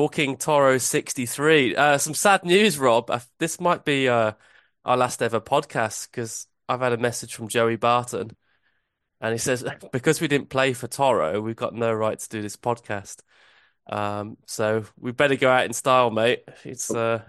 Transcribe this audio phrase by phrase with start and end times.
[0.00, 1.76] Talking Toro 63.
[1.76, 3.10] Uh, some sad news, Rob.
[3.10, 4.32] I, this might be uh,
[4.82, 8.34] our last ever podcast because I've had a message from Joey Barton
[9.20, 12.40] and he says, because we didn't play for Toro, we've got no right to do
[12.40, 13.18] this podcast.
[13.90, 16.44] Um, so we better go out in style, mate.
[16.64, 17.20] It's uh,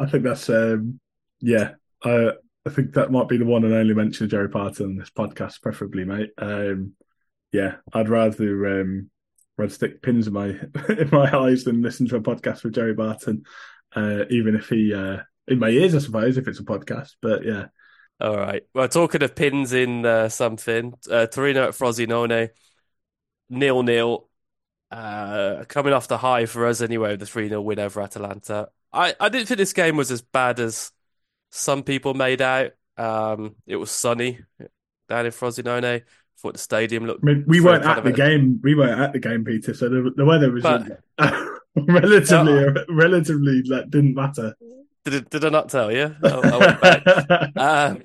[0.00, 0.98] I think that's um,
[1.40, 1.72] yeah.
[2.02, 2.30] I
[2.64, 5.10] I think that might be the one and only mention of Joey Barton in this
[5.10, 6.30] podcast, preferably, mate.
[6.38, 6.94] Um,
[7.52, 9.10] yeah, I'd rather um,
[9.56, 10.48] rather stick pins in my
[10.88, 13.44] in my eyes and listen to a podcast with Jerry Barton,
[13.94, 17.12] uh, even if he uh, in my ears, I suppose, if it's a podcast.
[17.20, 17.66] But yeah.
[18.20, 18.62] All right.
[18.74, 22.50] Well, talking of pins in uh, something, uh, Torino at Frosinone,
[23.50, 24.28] nil nil.
[24.90, 28.68] Uh, coming off the high for us anyway, with the 3 0 win over Atalanta.
[28.92, 30.92] I, I didn't think this game was as bad as
[31.50, 32.72] some people made out.
[32.98, 34.40] Um, it was sunny
[35.08, 36.02] down in Frosinone.
[36.38, 37.22] Thought the stadium looked.
[37.22, 38.12] I mean, we weren't at the a...
[38.12, 38.60] game.
[38.62, 39.74] We weren't at the game, Peter.
[39.74, 41.00] So the, the weather was but,
[41.76, 44.54] relatively, uh, relatively like didn't matter.
[45.04, 46.14] Did did I not tell you?
[46.22, 47.06] I, I went back.
[47.56, 48.02] um,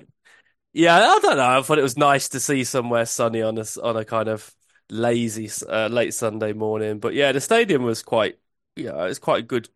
[0.74, 1.60] yeah, I don't know.
[1.60, 4.54] I thought it was nice to see somewhere sunny on a on a kind of
[4.90, 7.00] lazy uh, late Sunday morning.
[7.00, 8.38] But yeah, the stadium was quite
[8.76, 9.70] yeah, it's quite a good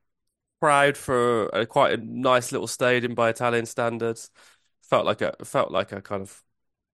[0.61, 4.29] crowd for a, quite a nice little stadium by Italian standards.
[4.83, 6.43] Felt like a felt like a kind of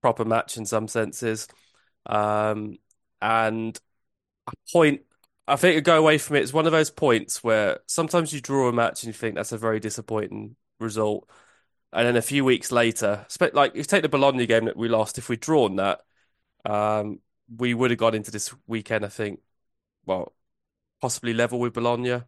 [0.02, 1.48] proper match in some senses.
[2.06, 2.78] Um,
[3.22, 3.80] and
[4.48, 5.02] a point,
[5.48, 6.44] I think, go away from it.
[6.44, 9.52] It's one of those points where sometimes you draw a match and you think that's
[9.52, 11.30] a very disappointing result,
[11.94, 14.90] and then a few weeks later, like if you take the Bologna game that we
[14.90, 16.02] lost, if we'd drawn that,
[16.66, 17.20] um,
[17.56, 19.40] we would have got into this weekend, I think,
[20.06, 20.34] well,
[21.02, 22.24] possibly level with Bologna,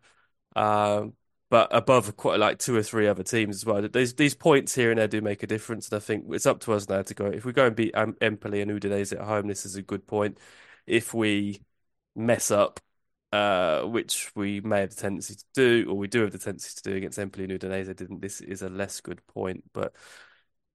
[0.55, 1.13] um,
[1.49, 3.81] but above quite like two or three other teams as well.
[3.87, 6.59] These these points here and there do make a difference, and I think it's up
[6.61, 7.25] to us now to go.
[7.25, 10.37] If we go and beat Empoli and Udinese at home, this is a good point.
[10.85, 11.61] If we
[12.15, 12.79] mess up,
[13.31, 16.75] uh, which we may have the tendency to do, or we do have the tendency
[16.81, 19.63] to do against Empoli and Udinese, didn't this is a less good point.
[19.73, 19.95] But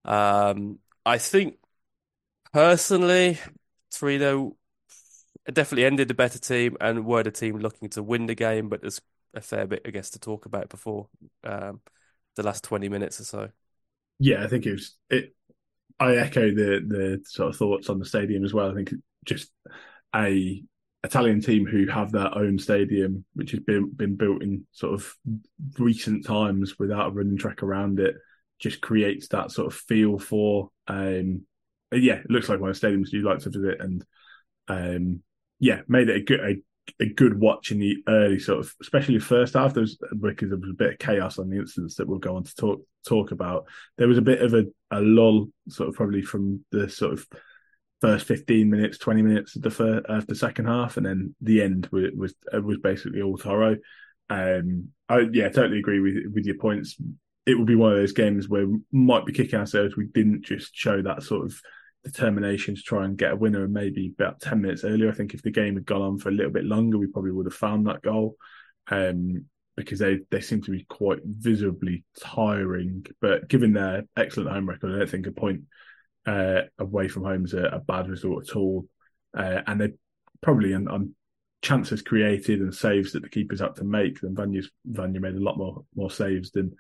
[0.05, 1.59] um, I think
[2.53, 3.39] personally,
[3.93, 4.57] Torino
[5.53, 8.81] definitely ended the better team and were the team looking to win the game, but
[8.81, 9.01] there's
[9.35, 11.09] a fair bit, I guess, to talk about before
[11.45, 11.81] um,
[12.37, 13.49] the last 20 minutes or so.
[14.19, 15.35] Yeah, I think it was it.
[15.99, 18.71] I echo the the sort of thoughts on the stadium as well.
[18.71, 18.93] I think
[19.25, 19.51] just
[20.15, 20.63] a
[21.05, 25.15] Italian team who have their own stadium, which has been been built in sort of
[25.79, 28.15] recent times without a running track around it,
[28.59, 30.71] just creates that sort of feel for.
[30.89, 31.43] Um,
[31.93, 34.05] yeah, it looks like one of the stadiums you like to visit, and
[34.69, 35.23] um,
[35.59, 36.57] yeah, made it a good a
[37.01, 39.75] a good watch in the early sort of, especially first half.
[39.75, 42.37] There was because there was a bit of chaos on the instance that we'll go
[42.37, 43.67] on to talk talk about.
[43.99, 47.27] There was a bit of a, a lull, sort of probably from the sort of
[48.01, 51.63] first fifteen minutes, twenty minutes of the first, of the second half, and then the
[51.63, 53.77] end was was, was basically all Toro.
[54.31, 56.97] Um, I, yeah, totally agree with with your points.
[57.47, 59.97] It would be one of those games where we might be kicking ourselves.
[59.97, 61.61] We didn't just show that sort of
[62.05, 65.11] determination to try and get a winner and maybe about 10 minutes earlier.
[65.11, 67.33] I think if the game had gone on for a little bit longer, we probably
[67.33, 68.37] would have found that goal
[68.91, 69.47] um,
[69.77, 73.07] because they, they seem to be quite visibly tiring.
[73.21, 75.63] But given their excellent home record, I don't think a point
[76.27, 78.87] uh, away from home is a, a bad result at all.
[79.37, 79.93] Uh, and they
[80.43, 81.15] probably on, on,
[81.63, 85.41] chances created and saves that the keepers had to make, then Vanya's, Vanya made a
[85.41, 86.77] lot more more saves than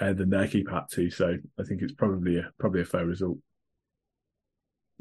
[0.00, 1.10] uh, than their keeper had to.
[1.10, 3.36] So I think it's probably a probably a fair result.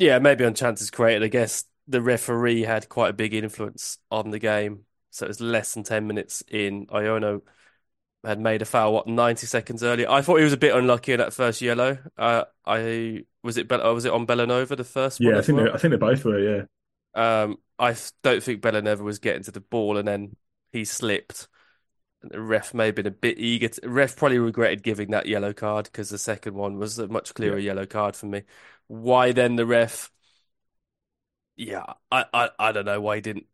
[0.02, 1.22] Yeah, maybe on chances created.
[1.22, 4.86] I guess the referee had quite a big influence on the game.
[5.12, 6.88] So it was less than 10 minutes in.
[6.88, 7.42] Iono
[8.24, 10.10] had made a foul, what, 90 seconds earlier.
[10.10, 12.00] I thought he was a bit unlucky in that first yellow.
[12.18, 15.38] Uh, I was it was it on Bellanova the first yeah, one?
[15.38, 15.66] I think well?
[15.66, 16.64] they, I think they both were, yeah.
[17.14, 20.36] Um, I don't think Bellanova was getting to the ball and then
[20.72, 21.48] he slipped.
[22.24, 23.68] The ref may have been a bit eager.
[23.68, 27.36] To, ref probably regretted giving that yellow card because the second one was a much
[27.36, 27.74] clearer yeah.
[27.74, 28.42] yellow card for me.
[28.92, 30.12] Why then the ref?
[31.56, 33.46] Yeah, I, I, I don't know why he didn't.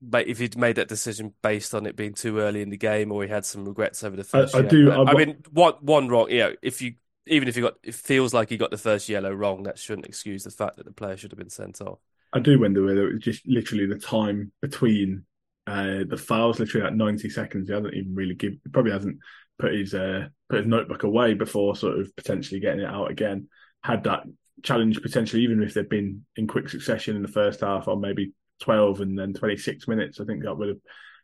[0.00, 3.10] But if he'd made that decision based on it being too early in the game,
[3.10, 4.92] or he had some regrets over the first, I, I do.
[4.92, 6.28] I, I mean, one one wrong.
[6.30, 6.94] Yeah, if you
[7.26, 9.64] even if you got, it feels like he got the first yellow wrong.
[9.64, 11.98] That shouldn't excuse the fact that the player should have been sent off.
[12.32, 15.24] I do wonder whether it was just literally the time between
[15.66, 17.66] uh, the fouls, literally at ninety seconds.
[17.66, 18.52] He hasn't even really give.
[18.70, 19.18] Probably hasn't
[19.58, 23.48] put his uh, put his notebook away before sort of potentially getting it out again.
[23.82, 24.22] Had that
[24.62, 28.32] challenge potentially, even if they've been in quick succession in the first half, or maybe
[28.60, 30.20] 12 and then 26 minutes.
[30.20, 30.80] I think that would have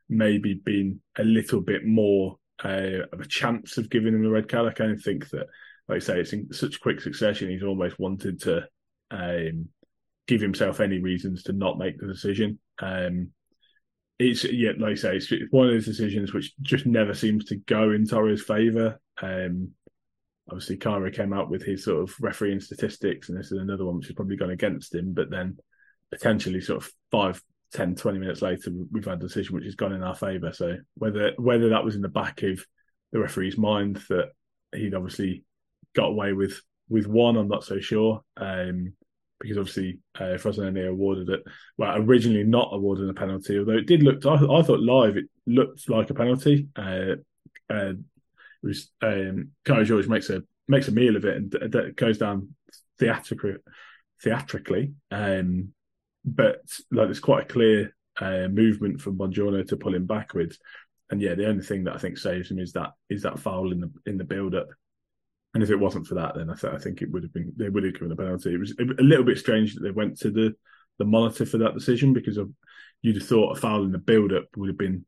[0.09, 4.49] maybe been a little bit more uh, of a chance of giving him the red
[4.49, 4.69] card.
[4.69, 5.47] I kind of think that,
[5.89, 7.51] like I say, it's in such quick succession.
[7.51, 8.67] He's almost wanted to
[9.11, 9.69] um,
[10.27, 12.59] give himself any reasons to not make the decision.
[12.81, 13.31] Um,
[14.19, 17.57] it's yeah, like I say, it's one of those decisions which just never seems to
[17.57, 19.01] go in Toro's favour.
[19.23, 19.71] Um,
[20.51, 23.97] obviously, Cairo came out with his sort of refereeing statistics, and this is another one
[23.97, 25.13] which has probably gone against him.
[25.13, 25.59] But then
[26.11, 27.43] potentially, sort of five,
[27.73, 30.53] 10, 20 minutes later, we've had a decision which has gone in our favour.
[30.53, 32.65] So whether whether that was in the back of
[33.13, 34.31] the referee's mind that
[34.75, 35.45] he'd obviously
[35.95, 38.23] got away with with one, I'm not so sure.
[38.37, 38.95] Um,
[39.41, 41.43] because obviously uh, Frosinone awarded it.
[41.79, 44.25] Well, originally not awarded a penalty, although it did look.
[44.27, 46.69] I, I thought live it looked like a penalty.
[46.77, 47.17] Uh,
[47.71, 47.93] uh,
[48.63, 52.55] was um, Caio Jorge makes a makes a meal of it and that goes down
[52.99, 53.55] theatrically.
[54.23, 55.73] Theatrically, um,
[56.27, 56.61] but
[56.93, 60.59] like there's quite a clear uh, movement from Buongiorno to pull him backwards.
[61.11, 63.73] And yeah, the only thing that I think saves him is that is that foul
[63.73, 64.69] in the in the build up.
[65.55, 67.53] And if it wasn't for that, then I, th- I think it would have been
[67.57, 68.55] they would have given a penalty.
[68.55, 70.55] It was a little bit strange that they went to the
[70.99, 72.51] the monitor for that decision because of,
[73.01, 75.07] you'd have thought a foul in the build up would have been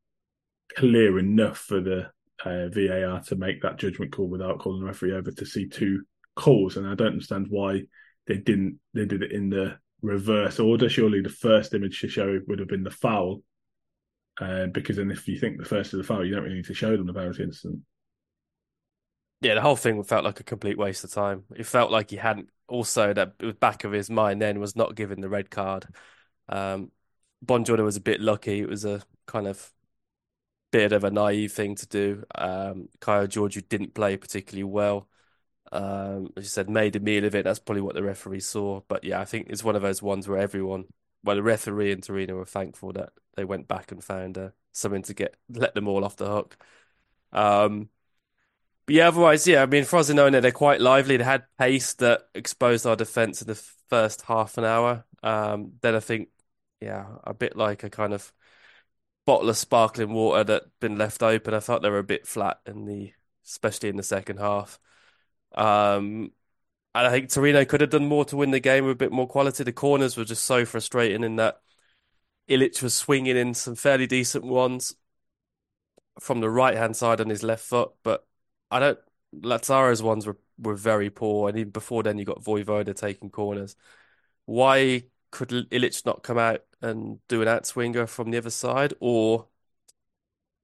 [0.74, 2.10] clear enough for the
[2.44, 6.02] uh, VAR to make that judgment call without calling the referee over to see two
[6.36, 6.76] calls.
[6.76, 7.82] And I don't understand why
[8.26, 8.78] they didn't.
[8.94, 10.88] They did it in the reverse order.
[10.88, 13.42] Surely the first image to show would have been the foul,
[14.40, 16.66] uh, because then if you think the first is the foul, you don't really need
[16.66, 17.80] to show them the penalty incident
[19.42, 21.44] yeah, the whole thing felt like a complete waste of time.
[21.56, 25.20] It felt like he hadn't also that back of his mind then was not given
[25.20, 25.86] the red card.
[26.48, 26.92] Um,
[27.46, 28.60] was a bit lucky.
[28.60, 29.68] It was a kind of
[30.72, 32.24] bit of a naive thing to do.
[32.34, 35.08] Um, George, Jorge didn't play particularly well.
[35.70, 37.44] Um, as you said, made a meal of it.
[37.44, 38.80] That's probably what the referee saw.
[38.88, 40.86] But yeah, I think it's one of those ones where everyone,
[41.22, 45.02] well, the referee and Torino were thankful that they went back and found uh, something
[45.02, 46.56] to get let them all off the hook.
[47.32, 47.88] Um,
[48.86, 51.16] but yeah, otherwise, yeah, I mean, Frosinone, they're quite lively.
[51.16, 53.54] They had pace that exposed our defence in the
[53.88, 55.04] first half an hour.
[55.22, 56.28] Um, then I think,
[56.80, 58.32] yeah, a bit like a kind of
[59.24, 61.54] bottle of sparkling water that been left open.
[61.54, 63.12] I thought they were a bit flat in the,
[63.46, 64.78] especially in the second half.
[65.54, 66.32] Um,
[66.94, 69.12] and I think Torino could have done more to win the game with a bit
[69.12, 69.64] more quality.
[69.64, 71.60] The corners were just so frustrating in that
[72.48, 74.94] Ilic was swinging in some fairly decent ones
[76.20, 78.26] from the right hand side on his left foot, but
[78.70, 78.98] I don't.
[79.34, 83.76] Lazzaro's ones were, were very poor, and even before then, you got Vojvoda taking corners.
[84.44, 88.94] Why could Ilic not come out and do an outswinger from the other side?
[89.00, 89.48] Or,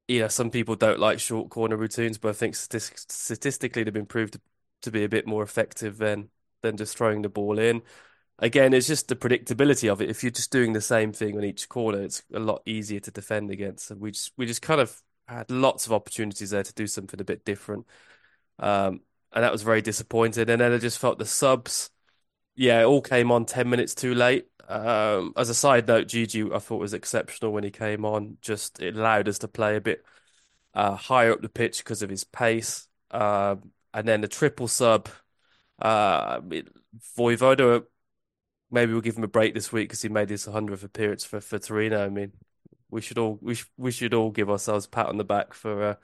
[0.06, 4.06] you know, some people don't like short corner routines, but I think statistically they've been
[4.06, 4.38] proved
[4.82, 6.30] to be a bit more effective than
[6.62, 7.82] than just throwing the ball in.
[8.38, 10.10] Again, it's just the predictability of it.
[10.10, 13.10] If you're just doing the same thing on each corner, it's a lot easier to
[13.10, 13.90] defend against.
[13.90, 17.20] And we just we just kind of had lots of opportunities there to do something
[17.20, 17.86] a bit different.
[18.58, 20.48] Um, and that was very disappointing.
[20.50, 21.90] And then I just felt the subs,
[22.56, 24.48] yeah, it all came on 10 minutes too late.
[24.68, 28.36] Um, as a side note, Gigi, I thought was exceptional when he came on.
[28.42, 30.04] Just it allowed us to play a bit
[30.74, 32.86] uh, higher up the pitch because of his pace.
[33.10, 35.08] Um, and then the triple sub,
[35.80, 36.40] uh,
[37.16, 37.84] Vojvoda,
[38.70, 41.40] maybe we'll give him a break this week because he made his 100th appearance for,
[41.40, 42.04] for Torino.
[42.04, 42.32] I mean,
[42.90, 45.54] we should all we, sh- we should all give ourselves a pat on the back
[45.54, 45.94] for uh,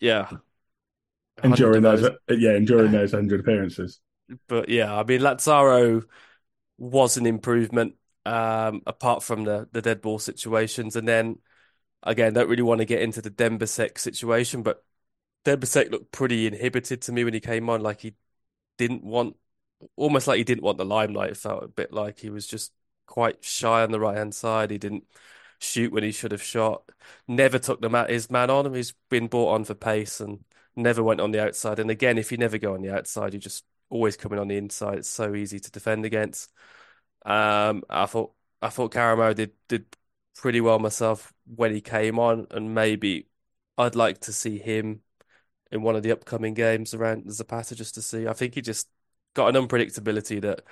[0.00, 0.30] yeah
[1.42, 4.00] enduring those, those yeah enduring those hundred appearances.
[4.46, 6.04] But yeah, I mean Lazzaro
[6.78, 7.94] was an improvement
[8.26, 11.38] um, apart from the the dead ball situations, and then
[12.02, 14.84] again, don't really want to get into the Demba Seck situation, but
[15.44, 18.14] Demba Seck looked pretty inhibited to me when he came on, like he
[18.78, 19.36] didn't want,
[19.96, 21.30] almost like he didn't want the limelight.
[21.30, 22.72] It felt a bit like he was just
[23.06, 24.70] quite shy on the right hand side.
[24.70, 25.04] He didn't
[25.60, 26.82] shoot when he should have shot.
[27.26, 28.74] Never took the mat his man on him.
[28.74, 30.44] He's been brought on for pace and
[30.76, 31.78] never went on the outside.
[31.78, 34.56] And again, if you never go on the outside, you're just always coming on the
[34.56, 34.98] inside.
[34.98, 36.50] It's so easy to defend against.
[37.24, 39.86] Um, I thought I thought Karamoh did did
[40.36, 43.28] pretty well myself when he came on, and maybe
[43.76, 45.02] I'd like to see him
[45.70, 48.26] in one of the upcoming games around Zapata just to see.
[48.26, 48.88] I think he just
[49.34, 50.62] got an unpredictability that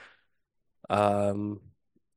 [0.88, 1.60] um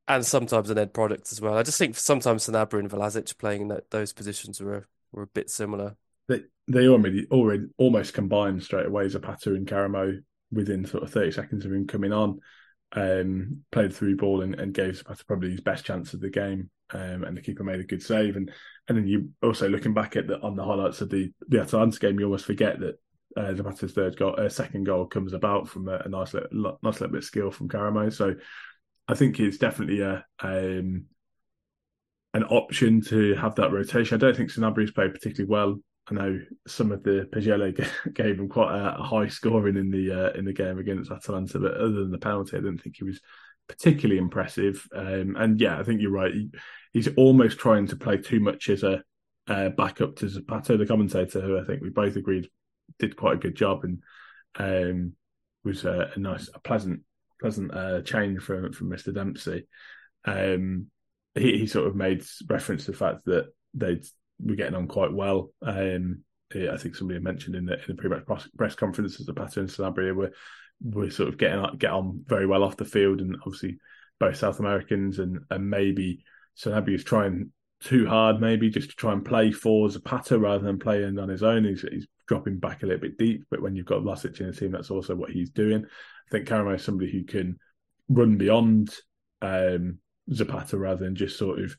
[0.08, 1.56] and sometimes an end product as well.
[1.56, 5.28] I just think sometimes Sanabria and Vlasic playing in that, those positions were were a
[5.28, 5.96] bit similar.
[6.28, 11.30] They they already already almost combined straight away Zapata and Karamoh within sort of thirty
[11.30, 12.40] seconds of him coming on.
[12.92, 16.70] Um, played through ball and, and gave Zapata probably his best chance of the game.
[16.92, 18.34] Um, and the keeper made a good save.
[18.34, 18.50] And
[18.88, 22.00] and then you also looking back at the on the highlights of the the Atalanta
[22.00, 22.98] game, you almost forget that
[23.36, 27.00] uh, Zapata's third goal, uh, second goal comes about from a, a nice little, nice
[27.00, 28.12] little bit of skill from Karamoh.
[28.12, 28.34] So
[29.06, 31.04] I think it's definitely a um,
[32.34, 34.16] an option to have that rotation.
[34.16, 35.80] I don't think Sanabria's played particularly well.
[36.08, 37.72] I know some of the Pagello
[38.14, 41.74] gave him quite a, high scoring in the uh, in the game against Atalanta, but
[41.74, 43.20] other than the penalty, I didn't think he was
[43.68, 44.86] particularly impressive.
[44.94, 46.32] Um, and yeah, I think you're right.
[46.32, 46.50] He,
[46.92, 49.02] he's almost trying to play too much as a
[49.48, 52.48] uh, backup to Zapata, the commentator, who I think we both agreed
[52.98, 54.02] did quite a good job and
[54.56, 55.12] um,
[55.64, 57.02] was a, a, nice, a pleasant,
[57.40, 59.14] pleasant uh, change from from Mr.
[59.14, 59.66] Dempsey.
[60.24, 60.86] Um,
[61.34, 64.00] he, he sort of made reference to the fact that they
[64.42, 65.50] were getting on quite well.
[65.62, 68.24] Um, I think somebody mentioned in the in the pre-match
[68.56, 70.32] press conference that Zapata and Sanabria were
[70.82, 73.78] were sort of getting get on very well off the field, and obviously
[74.18, 76.24] both South Americans and and maybe
[76.58, 80.78] Sanabria is trying too hard, maybe just to try and play for Zapata rather than
[80.78, 81.64] playing on his own.
[81.64, 84.52] He's, he's dropping back a little bit deep, but when you've got Vlasic in the
[84.52, 85.84] team, that's also what he's doing.
[85.84, 87.58] I think Karamoh is somebody who can
[88.08, 88.94] run beyond
[89.40, 89.98] um,
[90.32, 91.74] Zapata rather than just sort of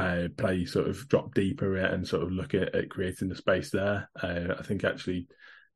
[0.00, 3.70] uh, play sort of drop deeper and sort of look at, at creating the space
[3.70, 4.08] there.
[4.20, 5.26] Uh, I think actually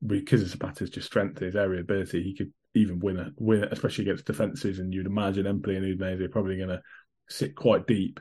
[0.04, 4.04] because of Zapata's just strength, his area ability, he could even win a win, especially
[4.04, 4.78] against defenses.
[4.78, 6.82] And you'd imagine Empoli and Udinese are probably going to
[7.28, 8.20] sit quite deep,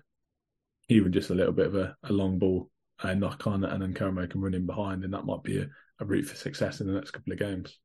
[0.90, 2.70] even just a little bit of a, a long ball
[3.02, 5.68] uh, knock on, and then Karamoh can run in behind, and that might be a,
[6.00, 7.78] a route for success in the next couple of games.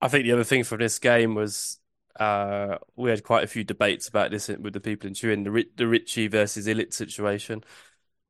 [0.00, 1.78] I think the other thing from this game was
[2.18, 5.66] uh, we had quite a few debates about this with the people in Turin, the
[5.76, 7.64] the Ricci versus Ilic situation.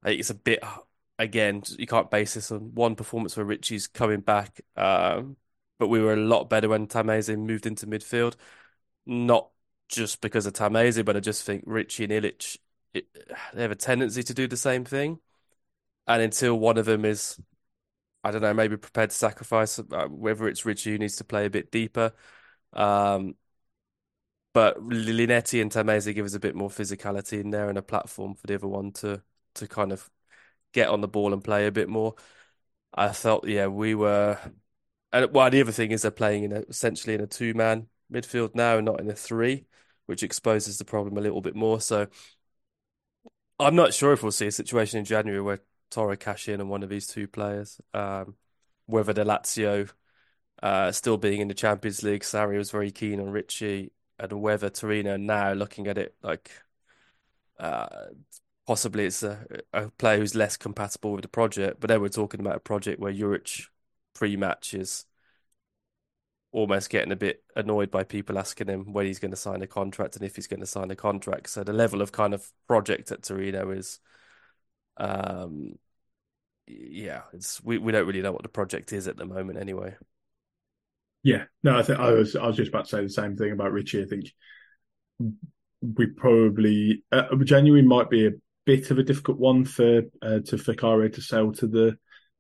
[0.05, 0.63] It's a bit
[1.19, 1.63] again.
[1.79, 5.37] You can't base this on one performance where Ricci's coming back, um,
[5.79, 8.37] but we were a lot better when Tameze moved into midfield.
[9.07, 9.51] Not
[9.89, 12.59] just because of Tameze, but I just think Ricci and Ilic
[12.95, 13.03] they
[13.63, 15.19] have a tendency to do the same thing,
[16.07, 17.41] and until one of them is
[18.25, 21.47] I don't know, maybe prepared to sacrifice, uh, whether it's Ricci who needs to play
[21.47, 22.13] a bit deeper.
[22.73, 23.35] Um,
[24.53, 28.35] but Linetty and Tameze give us a bit more physicality in there and a platform
[28.35, 29.23] for the other one to
[29.55, 30.11] to kind of
[30.73, 32.15] get on the ball and play a bit more.
[32.95, 34.39] I felt, yeah, we were.
[35.13, 37.89] And well, the other thing is they're playing in a, essentially in a two man
[38.13, 39.67] midfield now, not in a three,
[40.07, 41.81] which exposes the problem a little bit more.
[41.81, 42.09] So
[43.59, 46.69] I'm not sure if we'll see a situation in January where Toro cash in on
[46.69, 47.81] one of these two players.
[47.95, 48.37] Um,
[48.87, 49.91] whether the Lazio
[50.63, 54.71] uh, still being in the Champions League, Sarri was very keen on Ricci and whether
[54.71, 56.51] Torino now looking at it like
[57.59, 57.87] uh,
[58.67, 62.41] possibly it's a, a player who's less compatible with the project, but then we're talking
[62.41, 63.67] about a project where Juric
[64.15, 65.05] pre-match is
[66.53, 69.67] almost getting a bit annoyed by people asking him when he's going to sign a
[69.67, 71.49] contract and if he's going to sign a contract.
[71.49, 73.99] So the level of kind of project at Torino is,
[74.99, 75.79] um,
[76.67, 79.97] yeah, it's we, we don't really know what the project is at the moment anyway.
[81.23, 83.53] Yeah, no, I think I was I was just about to say the same thing
[83.53, 84.03] about Ricci.
[84.03, 84.33] I think
[85.81, 88.33] we probably uh, January might be a
[88.65, 91.97] bit of a difficult one for uh, to Ficare to sell to the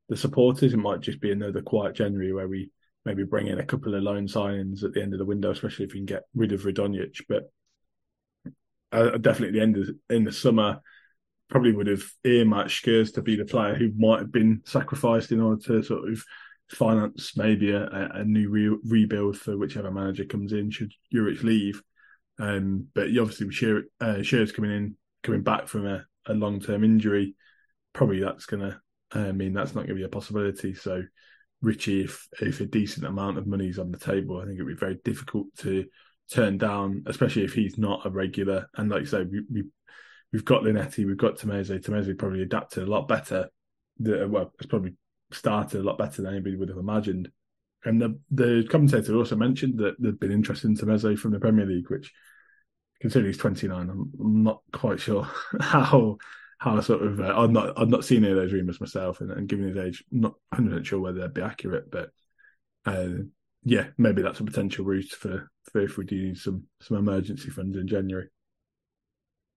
[0.08, 0.72] the supporters.
[0.74, 2.70] It might just be another quiet January where we
[3.04, 5.84] maybe bring in a couple of loan signings at the end of the window, especially
[5.86, 7.22] if we can get rid of Radonjic.
[7.28, 7.50] But
[8.92, 10.80] uh, definitely at the end of in the summer,
[11.48, 15.40] probably would have earmarked Schuurs to be the player who might have been sacrificed in
[15.40, 16.24] order to sort of
[16.74, 21.82] finance maybe a, a new re- rebuild for whichever manager comes in should Juric leave.
[22.38, 24.22] Um, but obviously, with Shear, uh,
[24.54, 27.34] coming in, coming back from a, a long term injury,
[27.92, 28.80] probably that's going to
[29.12, 30.74] uh, mean that's not going to be a possibility.
[30.74, 31.02] So,
[31.60, 34.66] Ricci, if if a decent amount of money is on the table, I think it'd
[34.66, 35.86] be very difficult to
[36.30, 38.66] turn down, especially if he's not a regular.
[38.76, 39.64] And like you say, we, we
[40.32, 41.80] we've got Linetty, we've got Tameze.
[41.84, 43.48] Tameze probably adapted a lot better.
[43.98, 44.94] The, well, it's probably
[45.34, 47.30] started a lot better than anybody would have imagined.
[47.84, 51.66] And the the commentator also mentioned that they'd been interested in Tameze from the Premier
[51.66, 52.12] League, which,
[53.00, 55.28] considering he's 29, I'm, I'm not quite sure
[55.60, 56.18] how
[56.58, 59.32] how sort of uh, I've not I've not seen any of those rumours myself, and,
[59.32, 62.10] and given his age, I'm not 100 sure whether they'd be accurate, but
[62.86, 63.08] uh,
[63.64, 67.50] yeah, maybe that's a potential route for, for if we do need some some emergency
[67.50, 68.28] funds in January.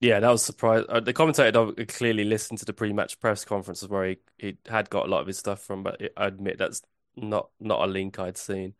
[0.02, 0.88] Yeah, that was surprised.
[0.88, 5.06] Uh, the commentator clearly listened to the pre-match press conferences where he, he had got
[5.08, 6.82] a lot of his stuff from, but I admit that's
[7.16, 8.76] not not a link I'd seen.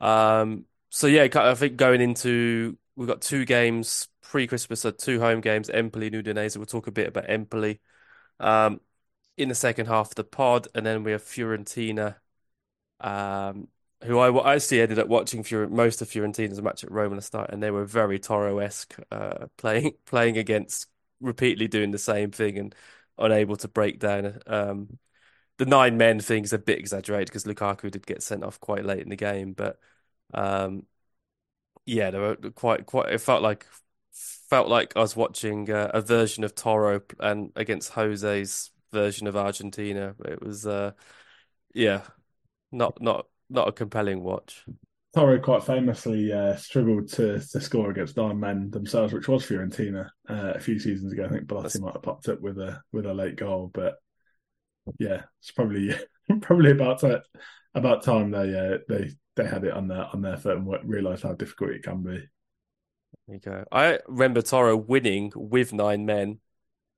[0.00, 5.40] Um, so yeah, I think going into we've got two games pre-Christmas, so two home
[5.40, 6.56] games, Empoli Udinese.
[6.56, 7.80] We'll talk a bit about Empoli
[8.40, 8.80] um,
[9.38, 12.16] in the second half of the pod, and then we have Fiorentina
[13.00, 13.68] um,
[14.06, 17.70] who I actually ended up watching most of Fiorentina's match at Roma start, and they
[17.70, 20.88] were very Toro-esque, uh, playing playing against
[21.20, 22.74] repeatedly doing the same thing and
[23.18, 24.38] unable to break down.
[24.46, 24.98] Um,
[25.58, 28.84] the nine men thing is a bit exaggerated because Lukaku did get sent off quite
[28.84, 29.80] late in the game, but
[30.34, 30.86] um,
[31.84, 33.12] yeah, they were quite quite.
[33.12, 33.66] It felt like
[34.12, 39.36] felt like I was watching uh, a version of Toro and against Jose's version of
[39.36, 40.14] Argentina.
[40.24, 40.92] It was uh,
[41.74, 42.04] yeah,
[42.72, 44.64] not not not a compelling watch.
[45.14, 50.10] Toro quite famously uh, struggled to, to score against nine men themselves, which was Fiorentina
[50.28, 51.24] uh, a few seasons ago.
[51.24, 53.94] I think Belotti might have popped up with a with a late goal, but
[54.98, 55.94] yeah, it's probably
[56.42, 57.22] probably about to,
[57.74, 61.22] about time they uh, they they had it on their on their foot and realised
[61.22, 62.28] how difficult it can be.
[63.26, 63.64] There you go.
[63.72, 66.40] I remember Toro winning with nine men,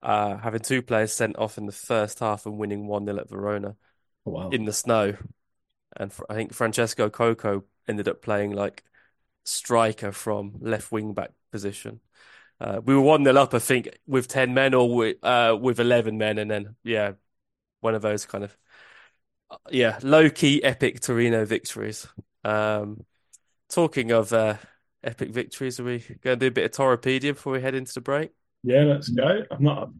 [0.02, 3.28] uh, having two players sent off in the first half and winning one 0 at
[3.28, 3.76] Verona
[4.26, 4.49] oh, wow.
[4.50, 5.14] in the snow.
[5.97, 8.85] And I think Francesco Coco ended up playing like
[9.45, 12.00] striker from left wing back position.
[12.61, 15.80] Uh, we were one nil up, I think, with ten men or with, uh, with
[15.80, 17.12] eleven men, and then yeah,
[17.80, 18.57] one of those kind of
[19.71, 22.07] yeah low key epic Torino victories.
[22.45, 23.04] Um,
[23.68, 24.57] talking of uh,
[25.02, 27.95] epic victories, are we going to do a bit of Toropedia before we head into
[27.95, 28.33] the break?
[28.62, 29.45] Yeah, let's go.
[29.50, 29.90] I'm not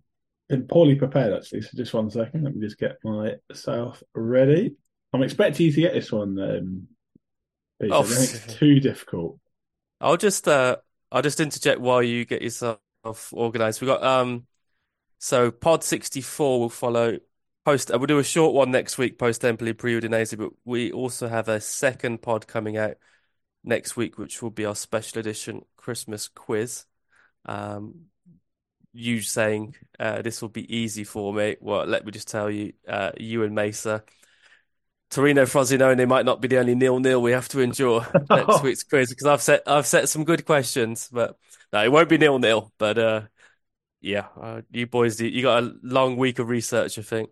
[0.49, 2.45] been poorly prepared actually, so just one second.
[2.45, 4.77] Let me just get myself ready.
[5.13, 6.39] I'm expecting you to get this one.
[6.39, 6.89] Um,
[7.81, 7.95] Peter.
[7.95, 9.39] Oh, I think it's too difficult.
[10.01, 10.77] I'll just uh,
[11.11, 12.79] I'll just interject while you get yourself
[13.33, 13.81] organised.
[13.81, 14.47] We got um,
[15.19, 17.19] so Pod sixty four will follow
[17.65, 17.91] post.
[17.93, 21.29] Uh, we'll do a short one next week post Empoli pre Udinese, but we also
[21.29, 22.97] have a second pod coming out
[23.65, 26.85] next week, which will be our special edition Christmas quiz.
[27.47, 28.07] Um,
[28.93, 31.57] you saying uh, this will be easy for me.
[31.61, 34.03] Well, let me just tell you, uh, you and Mesa
[35.11, 38.83] Torino Frosinone might not be the only nil nil we have to endure next week's
[38.83, 41.37] quiz because I've set I've set some good questions, but
[41.73, 42.73] no, it won't be nil nil.
[42.79, 43.21] But uh,
[44.01, 47.31] yeah, uh, you boys, you got a long week of research, I think.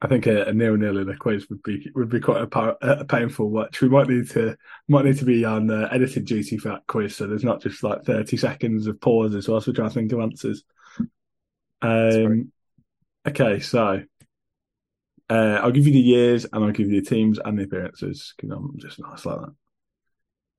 [0.00, 3.00] I think a, a nil nil in a quiz would be would be quite a,
[3.00, 3.80] a, painful watch.
[3.80, 4.56] We might need to
[4.86, 7.82] might need to be on uh, edited duty for that quiz, so there's not just
[7.82, 10.62] like thirty seconds of pauses whilst we try to think of answers.
[11.82, 12.52] Um,
[13.26, 14.02] okay, so
[15.30, 18.34] uh, I'll give you the years and I'll give you the teams and the appearances
[18.36, 19.54] because I'm just nice like that.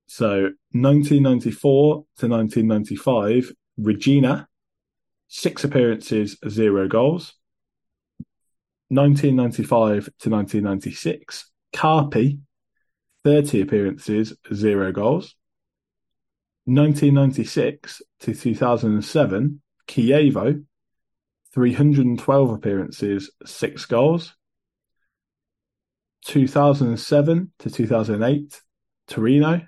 [0.08, 4.48] So 1994 to 1995, Reggina,
[5.28, 7.34] six appearances, zero goals.
[8.90, 12.40] 1995 to 1996, Carpi,
[13.24, 15.36] 30 appearances, zero goals.
[16.66, 20.66] 1996 to 2007, Chievo,
[21.54, 24.36] 312 appearances, six goals.
[26.26, 28.62] 2007 to 2008,
[29.08, 29.62] Torino,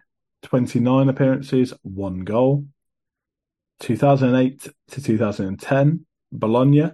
[0.44, 2.66] 29 appearances, one goal.
[3.80, 6.92] 2008 to 2010, Bologna,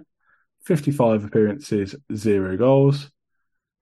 [0.64, 3.10] 55 appearances, zero goals.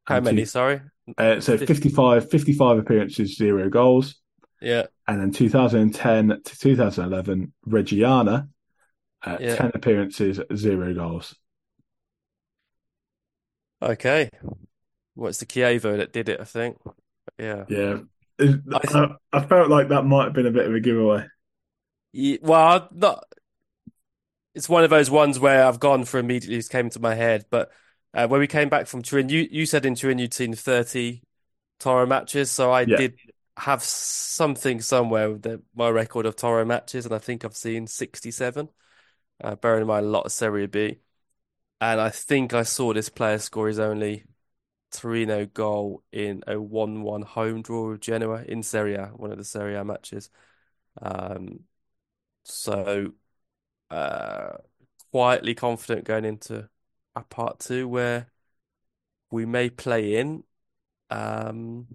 [0.05, 0.81] How many, two, sorry?
[1.17, 4.17] Uh, so 55, 55 appearances, zero goals.
[4.61, 4.87] Yeah.
[5.07, 8.49] And then 2010 to 2011, Reggiana,
[9.25, 9.57] uh, yeah.
[9.57, 11.37] 10 appearances, zero goals.
[13.83, 14.31] Okay.
[15.17, 16.41] What's the Chievo that did it?
[16.41, 16.79] I think.
[17.39, 17.65] Yeah.
[17.69, 17.99] Yeah.
[18.39, 21.27] I, I, felt like that might have been a bit of a giveaway.
[22.13, 23.25] Yeah, well, not.
[24.55, 26.59] It's one of those ones where I've gone for immediately.
[26.59, 27.71] It came to my head, but
[28.13, 31.23] uh, when we came back from Turin, you you said in Turin you'd seen thirty
[31.81, 32.97] Toro matches, so I yeah.
[32.97, 33.15] did
[33.57, 37.87] have something somewhere with the, my record of Toro matches, and I think I've seen
[37.87, 38.69] sixty-seven.
[39.43, 40.99] Uh, bearing in mind a lot of Serie B,
[41.81, 44.25] and I think I saw this player score his only
[44.91, 49.39] Torino goal in a 1 1 home draw with Genoa in Serie A, one of
[49.39, 50.31] the Serie A matches.
[51.01, 51.61] Um,
[52.45, 53.13] so,
[53.91, 54.59] uh,
[55.13, 56.69] quietly confident going into
[57.15, 58.31] a part two where
[59.31, 60.45] we may play in.
[61.11, 61.87] Um,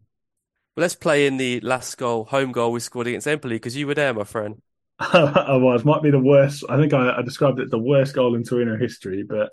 [0.76, 3.96] let's play in the last goal, home goal we scored against Empoli because you were
[3.96, 4.62] there, my friend.
[5.00, 5.84] I was.
[5.84, 6.64] Might be the worst.
[6.70, 9.52] I think I, I described it the worst goal in Torino history, but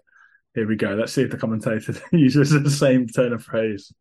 [0.58, 0.88] here we go.
[0.94, 3.92] Let's see if the commentator uses the same turn of phrase.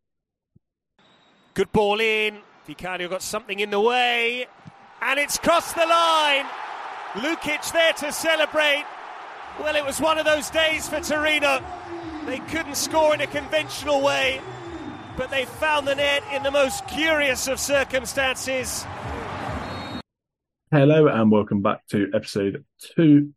[1.54, 2.38] Good ball in.
[2.66, 4.46] Vicario got something in the way.
[5.00, 6.46] And it's crossed the line.
[7.12, 8.84] Lukic there to celebrate.
[9.60, 11.64] Well, it was one of those days for Torino.
[12.26, 14.40] They couldn't score in a conventional way,
[15.16, 18.84] but they found the net in the most curious of circumstances.
[20.72, 22.64] Hello, and welcome back to episode
[22.96, 23.32] two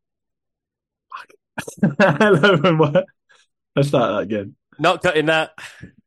[1.99, 3.05] Hello and what?
[3.75, 4.55] Let's start that again.
[4.79, 5.51] Not cutting that.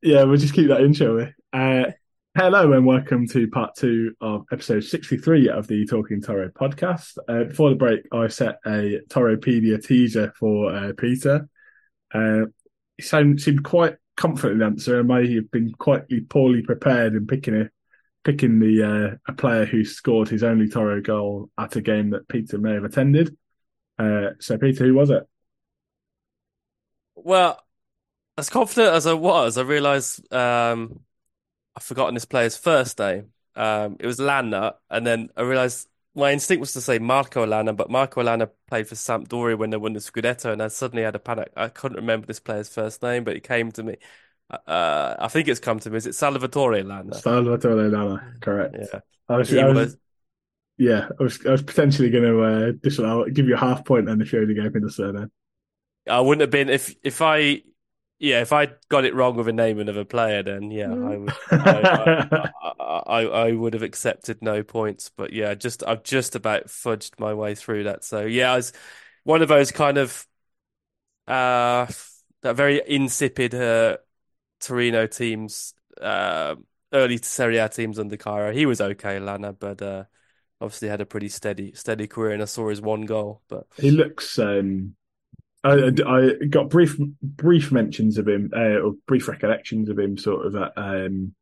[0.02, 1.28] Yeah, we'll just keep that in, shall we?
[1.52, 1.92] Uh,
[2.36, 7.18] hello and welcome to part two of episode 63 of the Talking Toro podcast.
[7.28, 11.48] Uh, before the break, I set a Toropedia teaser for uh, Peter.
[12.12, 12.46] Uh,
[12.96, 17.14] he sound, seemed quite confident in the answer and may have been quite poorly prepared
[17.14, 17.70] in picking a
[18.24, 22.28] picking the uh, a player who scored his only Toro goal at a game that
[22.28, 23.36] Peter may have attended.
[23.98, 25.24] Uh, so, Peter, who was it?
[27.24, 27.60] Well,
[28.38, 31.00] as confident as I was, I realised um,
[31.76, 33.32] I've forgotten this player's first name.
[33.56, 37.72] um, it was Lanna, and then I realized my instinct was to say Marco Lanna,
[37.72, 41.16] but Marco Lanna played for Sampdoria when they won the Scudetto, and I suddenly had
[41.16, 41.52] a panic.
[41.56, 43.96] I couldn't remember this player's first name, but it came to me.
[44.50, 45.96] Uh, I think it's come to me.
[45.96, 47.14] Is it Salvatore Lanna?
[47.14, 48.76] Salvatore Lanna, correct.
[48.92, 49.00] Yeah.
[49.28, 49.96] I was, I was- was-
[50.76, 53.86] yeah, I was, I was potentially going to uh, disallow, give you a half point,
[53.86, 55.30] point then if you only gave me the surname.
[56.08, 57.62] I wouldn't have been if if I
[58.18, 61.16] yeah if I got it wrong with a name of a player then yeah I
[61.16, 61.86] would I,
[62.62, 67.18] I, I, I would have accepted no points but yeah just I've just about fudged
[67.18, 68.72] my way through that so yeah I was
[69.24, 70.26] one of those kind of
[71.26, 71.86] uh
[72.42, 73.96] that very insipid uh,
[74.60, 76.56] Torino teams uh,
[76.92, 80.04] early Serie A teams under Cairo he was okay Lanna but uh,
[80.60, 83.90] obviously had a pretty steady steady career and I saw his one goal but He
[83.90, 84.38] looks.
[84.38, 84.96] Um,
[85.64, 90.46] I, I got brief brief mentions of him, uh, or brief recollections of him, sort
[90.46, 91.34] of at um,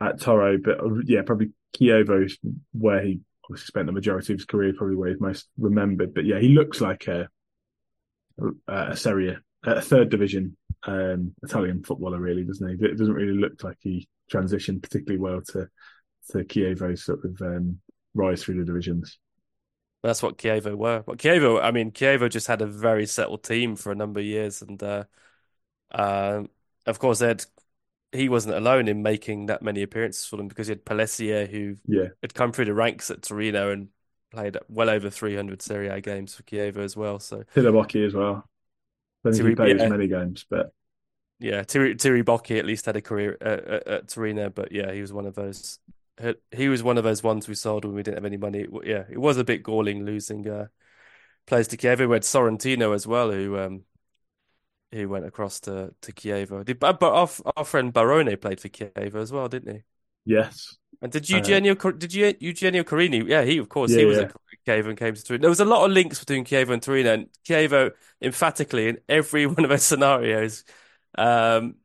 [0.00, 2.38] at Toro, but uh, yeah, probably is
[2.72, 6.14] where he obviously spent the majority of his career, probably where he's most remembered.
[6.14, 7.28] But yeah, he looks like a
[8.68, 10.56] a Serie A, third division
[10.86, 12.84] um, Italian footballer, really, doesn't he?
[12.84, 15.68] It doesn't really look like he transitioned particularly well to
[16.30, 17.80] to Chievo's sort of um,
[18.14, 19.18] rise through the divisions.
[20.04, 21.02] That's what Chievo were.
[21.06, 24.26] But Chievo, I mean, Chievo just had a very settled team for a number of
[24.26, 25.04] years, and uh,
[25.92, 26.50] um,
[26.86, 27.44] of course, had,
[28.12, 31.76] he wasn't alone in making that many appearances for them because he had Pellissier, who
[31.86, 33.88] Yeah, had come through the ranks at Torino and
[34.32, 37.20] played well over 300 Serie A games for Chievo as well.
[37.20, 38.48] So Tiribocchi as well.
[39.24, 39.84] I don't think he played yeah.
[39.84, 40.72] as many games, but
[41.38, 45.00] yeah, Thierry, Tiribocchi at least had a career at, at, at Torino, but yeah, he
[45.00, 45.78] was one of those.
[46.52, 48.66] He was one of those ones we sold when we didn't have any money.
[48.84, 50.68] Yeah, it was a bit galling losing uh,
[51.46, 52.08] players to Chievo.
[52.08, 53.84] We had Sorrentino as well, who um,
[54.92, 56.64] who went across to to.
[56.64, 59.82] Did, but our, our friend Barone played for Chievo as well, didn't he?
[60.24, 63.28] yes, And did Uh, Eugenio Cor- did you Eugenio Corini?
[63.28, 64.30] Yeah, he of course Yeah, he was yeah.
[64.30, 64.32] at
[64.66, 65.42] Chievo and came to Torino.
[65.42, 69.46] There was a lot of links between Chievo and Torino, and Chievo emphatically in every
[69.46, 70.64] one of those scenarios.
[71.16, 71.76] Um,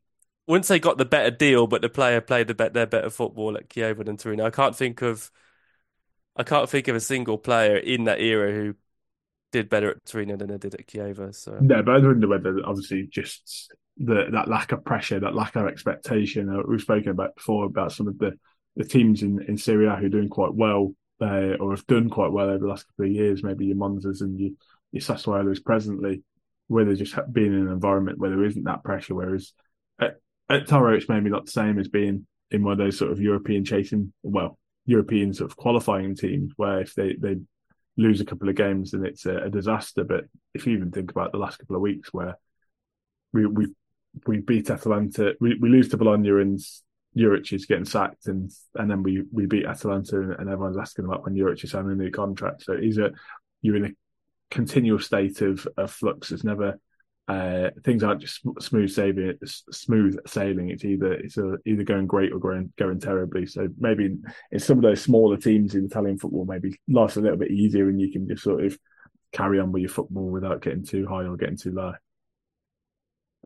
[0.50, 3.56] wouldn't say got the better deal, but the player played the bet their better football
[3.56, 4.44] at Chievo than Torino.
[4.44, 5.30] I can't think of
[6.36, 8.74] I can't think of a single player in that era who
[9.52, 11.34] did better at Torino than they did at Chievo.
[11.34, 15.56] So no, but I wonder whether obviously just the that lack of pressure, that lack
[15.56, 16.48] of expectation.
[16.48, 18.32] Uh, we've spoken about before about some of the,
[18.76, 22.08] the teams in in Serie A who are doing quite well uh, or have done
[22.08, 23.42] quite well over the last couple of years.
[23.42, 24.50] Maybe your Monzas and your
[24.92, 26.22] your Sassuolos presently,
[26.68, 29.14] where they're just being in an environment where there isn't that pressure.
[29.14, 29.52] Whereas
[30.50, 33.20] at, Toro, it's maybe not the same as being in one of those sort of
[33.20, 37.36] European chasing, well, European sort of qualifying teams where if they they
[37.96, 40.04] lose a couple of games, then it's a, a disaster.
[40.04, 42.36] But if you even think about the last couple of weeks where
[43.32, 43.66] we we
[44.26, 46.58] we beat Atalanta, we, we lose to Bologna and
[47.16, 51.04] Juric is getting sacked, and and then we we beat Atalanta, and, and everyone's asking
[51.04, 52.62] about when Juric is signing a new contract.
[52.64, 53.10] So he's a
[53.62, 53.90] you're in a
[54.50, 56.32] continual state of, of flux.
[56.32, 56.78] It's never
[57.30, 59.38] uh, things aren't just smooth sailing.
[59.44, 60.70] Smooth sailing.
[60.70, 63.46] It's either it's a, either going great or going going terribly.
[63.46, 67.20] So maybe in, in some of those smaller teams in Italian football, maybe life's a
[67.20, 68.76] little bit easier, and you can just sort of
[69.30, 71.92] carry on with your football without getting too high or getting too low.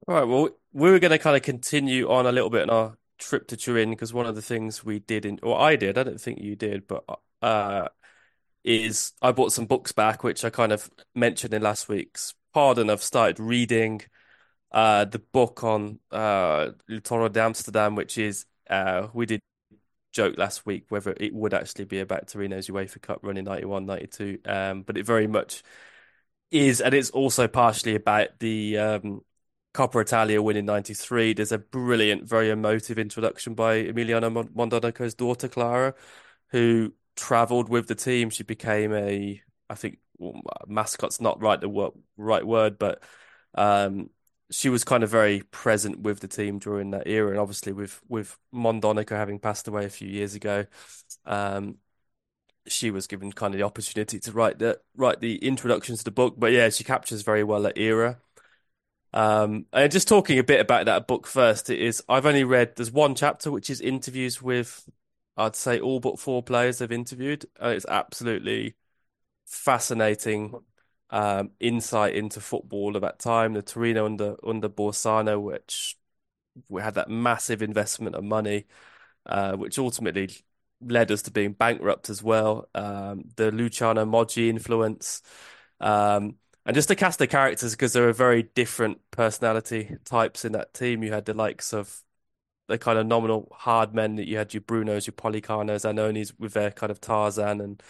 [0.09, 2.71] All right, well, we were going to kind of continue on a little bit on
[2.71, 5.99] our trip to Turin because one of the things we did in, or I did,
[5.99, 7.05] I don't think you did, but
[7.43, 7.89] uh,
[8.65, 12.91] is I bought some books back, which I kind of mentioned in last week's and
[12.91, 14.03] I've started reading
[14.73, 16.71] uh, the book on uh,
[17.05, 19.41] Toro d'Amsterdam, which is uh, we did
[20.13, 23.87] joke last week whether it would actually be about Torino's UEFA Cup run in 91,
[23.87, 25.63] 92, um, but it very much
[26.51, 29.23] is, and it's also partially about the um,
[29.75, 31.35] Coppa Italia win in 93.
[31.35, 35.95] There's a brilliant, very emotive introduction by Emiliano Mon- Mondonico's daughter, Clara,
[36.51, 38.31] who traveled with the team.
[38.31, 39.99] She became a, I think,
[40.67, 43.03] mascot's not right the word, right word, but
[43.55, 44.11] um,
[44.51, 47.31] she was kind of very present with the team during that era.
[47.31, 50.67] And obviously, with with Mondonico having passed away a few years ago,
[51.27, 51.79] um,
[52.67, 56.11] she was given kind of the opportunity to write the write the introduction to the
[56.11, 56.35] book.
[56.39, 58.19] But yeah, she captures very well that era.
[59.13, 62.75] Um, and just talking a bit about that book first, it is I've only read
[62.77, 64.89] there's one chapter which is interviews with
[65.37, 67.47] I'd say all but four players they've interviewed.
[67.63, 68.75] Uh, it's absolutely
[69.47, 70.55] fascinating
[71.11, 73.53] um, insight into football of that time.
[73.55, 75.97] The Torino under under Borsano, which
[76.69, 78.67] we had that massive investment of money,
[79.27, 80.31] uh, which ultimately
[80.81, 82.69] led us to being bankrupt as well.
[82.75, 85.23] Um, the Luciano Moggi influence.
[85.81, 90.53] Um, and just to cast the characters because there are very different personality types in
[90.53, 91.03] that team.
[91.03, 92.03] You had the likes of
[92.69, 96.55] the kind of nominal hard men that you had your Brunos, your Policanos, Annonis with
[96.55, 97.83] their kind of Tarzan and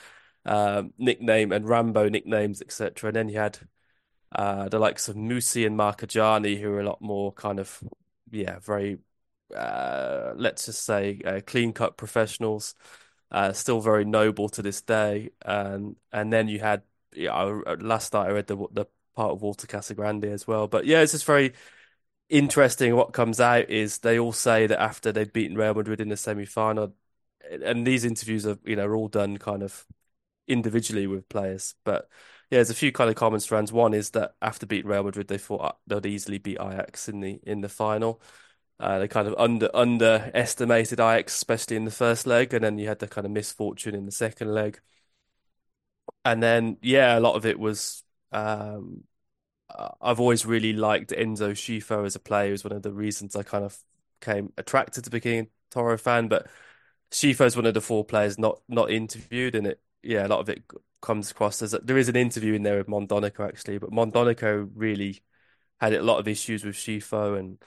[0.47, 3.09] um, nickname and Rambo nicknames, etc.
[3.09, 3.59] And then you had
[4.35, 7.83] uh, the likes of Mussi and Marchegiani, who are a lot more kind of,
[8.31, 8.99] yeah, very,
[9.55, 12.75] uh, let's just say, uh, clean cut professionals,
[13.31, 15.31] uh, still very noble to this day.
[15.45, 16.83] And and then you had,
[17.15, 20.67] yeah, last night I read the the part of Walter Casagrande as well.
[20.67, 21.55] But yeah, it's just very
[22.29, 22.97] interesting.
[22.97, 26.17] What comes out is they all say that after they'd beaten Real Madrid in the
[26.17, 26.95] semi final,
[27.51, 29.87] and these interviews are you know are all done kind of
[30.49, 32.09] individually with players, but
[32.51, 33.73] yeah, there's a few kind of common strands.
[33.73, 37.41] One is that after beating Real Madrid, they thought they'd easily beat Ajax in the
[37.45, 38.21] in the final.
[38.81, 42.89] Uh, they kind of under underestimated Ajax, especially in the first leg, and then you
[42.89, 44.81] had the kind of misfortune in the second leg.
[46.25, 48.03] And then, yeah, a lot of it was.
[48.33, 49.05] Um,
[50.01, 52.49] I've always really liked Enzo Scifo as a player.
[52.49, 53.79] It was one of the reasons I kind of
[54.21, 56.29] came attracted to becoming a Toro fan.
[56.29, 56.49] But
[57.13, 60.41] Scifo is one of the four players not not interviewed, and it yeah, a lot
[60.41, 60.63] of it
[61.01, 65.23] comes across as there is an interview in there with Mondonico actually, but Mondonico really
[65.81, 67.59] had a lot of issues with Scifo and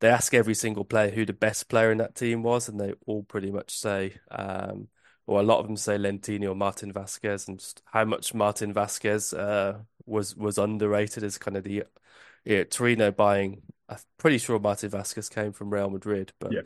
[0.00, 2.94] they ask every single player who the best player in that team was, and they
[3.06, 4.88] all pretty much say, um,
[5.26, 8.72] or a lot of them say Lentini or Martin Vazquez, and just how much Martin
[8.72, 11.84] Vazquez uh, was was underrated as kind of the
[12.44, 13.62] yeah, Torino buying.
[13.88, 16.62] I'm pretty sure Martin Vazquez came from Real Madrid, but yeah,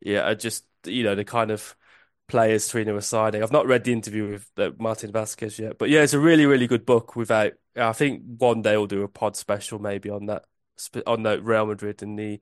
[0.00, 1.76] yeah I just you know the kind of
[2.30, 3.42] players Torino were signing.
[3.42, 6.46] I've not read the interview with uh, Martin Vazquez yet, but yeah, it's a really,
[6.46, 7.16] really good book.
[7.16, 10.44] Without, I think one day we'll do a pod special maybe on that
[11.06, 12.40] on that Real Madrid and the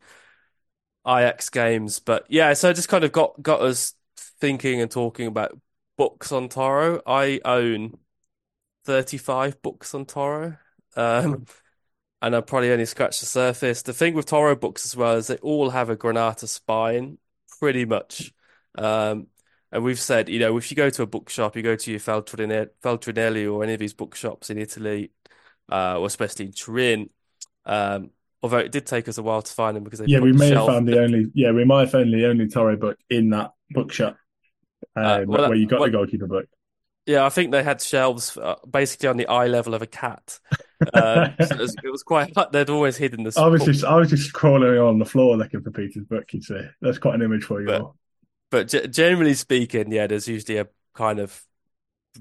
[1.07, 1.98] Ajax games.
[1.98, 3.94] But yeah, so it just kind of got got us
[4.40, 5.59] thinking and talking about
[5.96, 7.01] books on Toro.
[7.07, 7.98] I own
[8.85, 10.57] thirty five books on Toro.
[10.96, 11.46] Um,
[12.22, 13.83] and I probably only scratched the surface.
[13.83, 17.18] The thing with Toro books as well is they all have a Granata spine,
[17.59, 18.33] pretty much.
[18.77, 19.29] Um,
[19.70, 22.00] and we've said, you know, if you go to a bookshop, you go to your
[22.00, 25.11] Feltrinelli or any of these bookshops in Italy,
[25.70, 27.11] uh, or especially in Turin.
[27.66, 28.11] Um,
[28.42, 30.66] although it did take us a while to find them because yeah, we may have
[30.66, 34.16] found the only yeah, we might have found the only Toro book in that bookshop
[34.96, 36.46] uh, uh, well, where you got well, the goalkeeper book.
[37.04, 40.38] Yeah, I think they had shelves uh, basically on the eye level of a cat.
[40.94, 42.33] Uh, so it, was, it, was, quite.
[42.52, 43.35] They'd always hidden the.
[43.38, 46.33] I was just, I was just crawling on the floor looking for Peter's book.
[46.33, 47.66] You see, that's quite an image for you.
[47.66, 47.96] But, all
[48.51, 51.45] but g- generally speaking, yeah, there's usually a kind of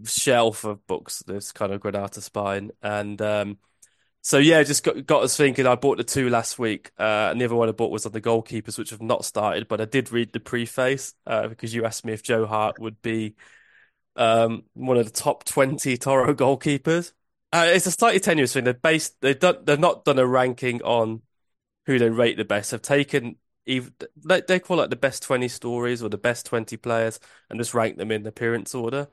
[0.06, 1.24] shelf of books.
[1.26, 3.58] There's kind of Granata spine, and um,
[4.22, 5.66] so yeah, just got got us thinking.
[5.68, 8.12] I bought the two last week, uh, and the other one I bought was on
[8.12, 9.68] the goalkeepers, which have not started.
[9.68, 13.02] But I did read the preface uh, because you asked me if Joe Hart would
[13.02, 13.36] be
[14.16, 17.14] um, one of the top twenty Toro goalkeepers.
[17.54, 18.66] Uh, it's a slightly tenuous thing.
[18.66, 21.22] They've based they've done they've not done a ranking on
[21.86, 22.72] who they rate the best.
[22.72, 23.94] They've taken even
[24.26, 27.98] they, call it the best 20 stories or the best 20 players and just rank
[27.98, 29.08] them in appearance order.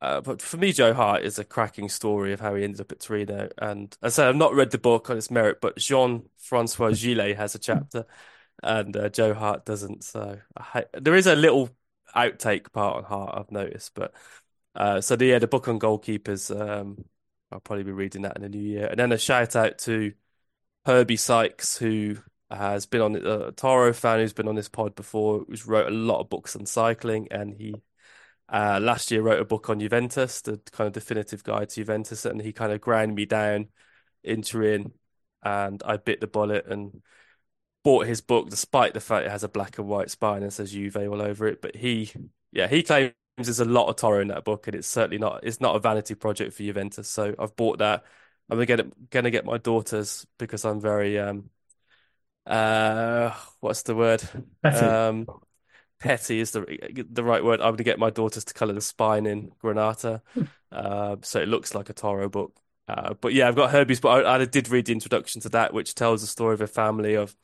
[0.00, 2.92] Uh, but for me, Joe Hart is a cracking story of how he ended up
[2.92, 3.50] at Torino.
[3.58, 6.92] And as I said, I've not read the book on its merit, but Jean Francois
[6.92, 8.06] Gillet has a chapter
[8.62, 10.04] and uh, Joe Hart doesn't.
[10.04, 11.70] So I, there is a little
[12.16, 13.94] outtake part on Hart, I've noticed.
[13.94, 14.14] But
[14.74, 17.04] uh, so the, yeah, the book on goalkeepers, um,
[17.52, 18.86] I'll probably be reading that in the new year.
[18.86, 20.14] And then a shout out to
[20.86, 22.16] Herbie Sykes, who
[22.50, 25.86] has been on a uh, Toro fan who's been on this pod before, who's wrote
[25.86, 27.74] a lot of books on cycling, and he
[28.48, 32.24] uh, last year wrote a book on Juventus, the kind of definitive guide to Juventus,
[32.24, 33.68] and he kind of ground me down
[34.24, 34.92] in Turin,
[35.42, 37.02] and I bit the bullet and
[37.82, 40.72] bought his book, despite the fact it has a black and white spine and says
[40.72, 41.62] Juve all over it.
[41.62, 42.12] But he,
[42.52, 45.40] yeah, he claims there's a lot of Toro in that book, and it's certainly not
[45.44, 47.08] it's not a vanity project for Juventus.
[47.08, 48.04] So I've bought that.
[48.50, 51.50] I'm gonna get gonna get my daughters because I'm very um
[52.50, 54.22] uh, what's the word?
[54.62, 54.84] Petty.
[54.84, 55.26] Um,
[56.00, 57.60] petty is the the right word.
[57.60, 60.20] I'm gonna get my daughters to color the spine in Granata,
[60.72, 62.56] uh, so it looks like a Toro book.
[62.88, 65.72] Uh, but yeah, I've got Herbie's, but I, I, did read the introduction to that,
[65.72, 67.36] which tells the story of a family of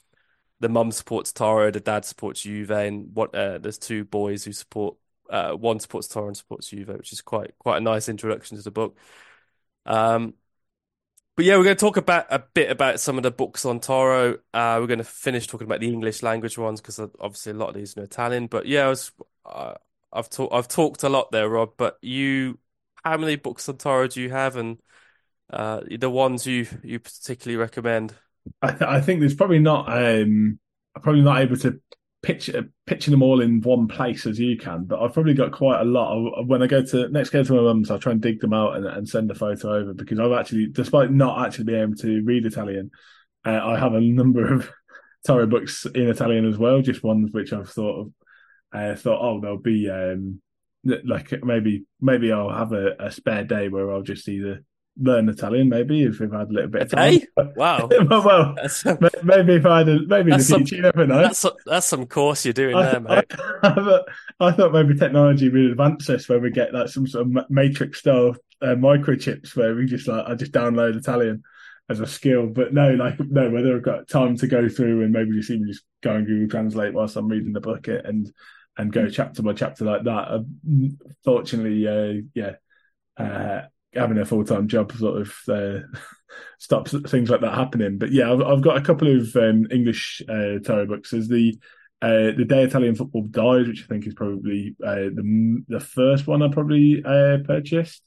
[0.59, 4.53] the mum supports Toro, the dad supports Juve, and what uh, there's two boys who
[4.53, 4.97] support.
[5.31, 8.63] Uh, one supports Toro and supports Juve, which is quite quite a nice introduction to
[8.63, 8.99] the book.
[9.85, 10.35] Um,
[11.37, 13.79] but yeah, we're going to talk about a bit about some of the books on
[13.79, 14.39] Toro.
[14.55, 17.69] Uh, we're going to finish talking about the English language ones because obviously a lot
[17.69, 18.47] of these are Italian.
[18.47, 19.13] But yeah, I was,
[19.45, 19.75] uh,
[20.13, 21.73] I've talked I've talked a lot there, Rob.
[21.77, 22.59] But you,
[23.05, 24.81] how many books on Toro do you have, and
[25.53, 28.15] uh, the ones you you particularly recommend?
[28.63, 30.59] I, th- I think there's probably not um,
[30.95, 31.79] I'm probably not able to
[32.27, 32.51] pitch
[32.87, 35.85] pitching them all in one place as you can, but I've probably got quite a
[35.85, 36.45] lot.
[36.45, 38.75] When I go to next go to my mum's, I'll try and dig them out
[38.75, 42.25] and, and, send a photo over because I've actually, despite not actually being able to
[42.25, 42.91] read Italian,
[43.45, 44.69] uh, I have a number of
[45.27, 48.13] Toro books in Italian as well, just ones which I've thought of.
[48.73, 50.43] I uh, thought, oh, there'll be um,
[51.05, 54.65] like maybe maybe I'll have a, a, spare day where I'll just either
[54.99, 57.21] learn Italian, maybe if I've had a little bit of time.
[57.57, 57.89] Wow.
[58.11, 58.55] well,
[59.23, 61.23] maybe if I had a, maybe in the future, some, you never know.
[61.23, 63.25] That's, that's some course you're doing I, there, mate.
[63.31, 64.09] I, I, thought,
[64.41, 68.01] I, thought, maybe technology would advance us where we get like some sort of matrix
[68.01, 71.43] style uh, microchips where we just like I just download Italian
[71.89, 72.47] as a skill.
[72.47, 75.67] But no, like no, whether I've got time to go through and maybe just even
[75.67, 78.31] just go and Google Translate whilst I'm reading the book and
[78.79, 80.11] and go chapter by chapter like that.
[80.11, 80.43] Uh,
[81.25, 82.57] fortunately, uh, yeah,
[83.17, 85.81] uh, having a full time job sort of uh,
[86.59, 87.99] stops things like that happening.
[87.99, 91.11] But yeah, I've, I've got a couple of um, English uh, Toro books.
[91.11, 91.59] There's the
[92.03, 96.27] uh, the day Italian football died, which I think is probably uh, the the first
[96.27, 98.03] one I probably uh, purchased,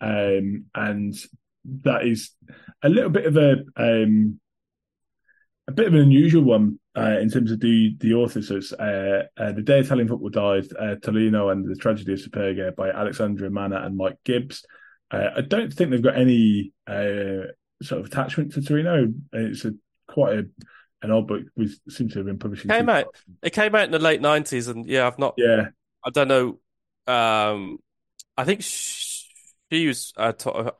[0.00, 1.14] um, and
[1.82, 2.30] that is
[2.82, 4.40] a little bit of a um,
[5.68, 8.48] a bit of an unusual one uh, in terms of the the authors.
[8.48, 12.20] So it's uh, uh, the day Italian football died, uh, Torino and the tragedy of
[12.20, 14.64] Superga by Alexandra Manna and Mike Gibbs.
[15.10, 19.12] Uh, I don't think they've got any uh, sort of attachment to Torino.
[19.32, 19.72] It's a
[20.08, 20.46] quite a
[21.02, 21.42] an old book.
[21.56, 22.70] We seem to have been publishing.
[22.70, 23.14] It came out.
[23.42, 25.34] It came out in the late nineties, and yeah, I've not.
[25.36, 25.68] Yeah,
[26.04, 26.58] I don't know.
[27.06, 27.78] Um,
[28.36, 29.26] I think she,
[29.70, 30.12] she was.
[30.16, 30.34] A,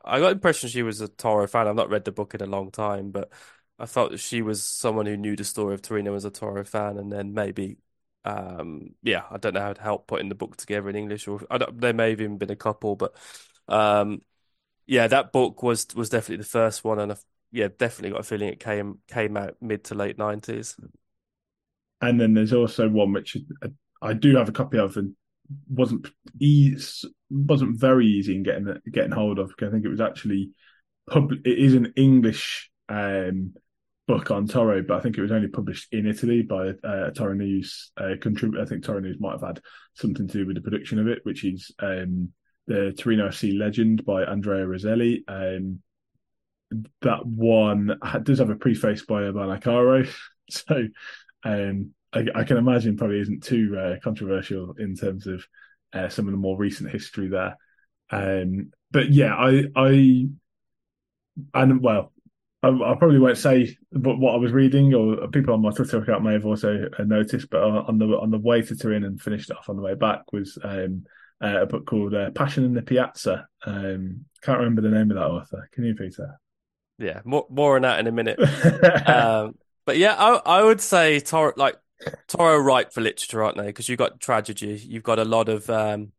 [0.05, 1.69] I got the impression she was a Toro fan.
[1.69, 3.31] I've not read the book in a long time, but
[3.79, 6.65] I felt that she was someone who knew the story of Torino as a Toro
[6.65, 7.77] fan, and then maybe,
[8.25, 11.41] um, yeah, I don't know how to help putting the book together in English, or
[11.75, 13.15] there may have even been a couple, but
[13.69, 14.23] um,
[14.87, 17.17] yeah, that book was was definitely the first one, and I,
[17.51, 20.77] yeah, definitely got a feeling it came came out mid to late nineties.
[22.01, 23.37] And then there's also one which
[24.03, 25.15] I do have a copy of, and
[25.69, 26.09] wasn't
[26.41, 29.49] easy, wasn't very easy in getting getting hold of.
[29.49, 30.51] because I think it was actually
[31.09, 31.33] pub.
[31.33, 33.55] It is an English um,
[34.07, 37.35] book on Toro, but I think it was only published in Italy by uh, Toro
[37.35, 38.63] News uh, contributor.
[38.63, 39.61] I think Toro News might have had
[39.95, 42.33] something to do with the production of it, which is um,
[42.67, 45.25] the Torino FC Legend by Andrea Roselli.
[45.29, 45.81] Um,
[47.03, 50.05] that one does have a preface by Urbano Cairo,
[50.51, 50.89] so
[51.45, 55.47] um, I, I, can imagine probably isn't too uh, controversial in terms of
[55.93, 57.57] uh, some of the more recent history there.
[58.11, 60.29] Um, but yeah, I, I,
[61.55, 62.13] and well,
[62.63, 66.25] I, I, probably won't say what I was reading, or people on my Twitter account
[66.25, 67.51] may have also noticed.
[67.51, 70.33] But on the on the way to Turin and finished off on the way back
[70.33, 71.05] was um,
[71.42, 73.46] uh, a book called uh, Passion in the Piazza.
[73.64, 75.68] Um, can't remember the name of that author.
[75.72, 76.38] Can you, Peter?
[76.99, 78.38] Yeah, more more on that in a minute.
[79.09, 81.77] um, but yeah, I I would say Toro like
[82.27, 83.66] Toro right for literature, aren't they?
[83.66, 86.12] Because you've got tragedy, you've got a lot of um,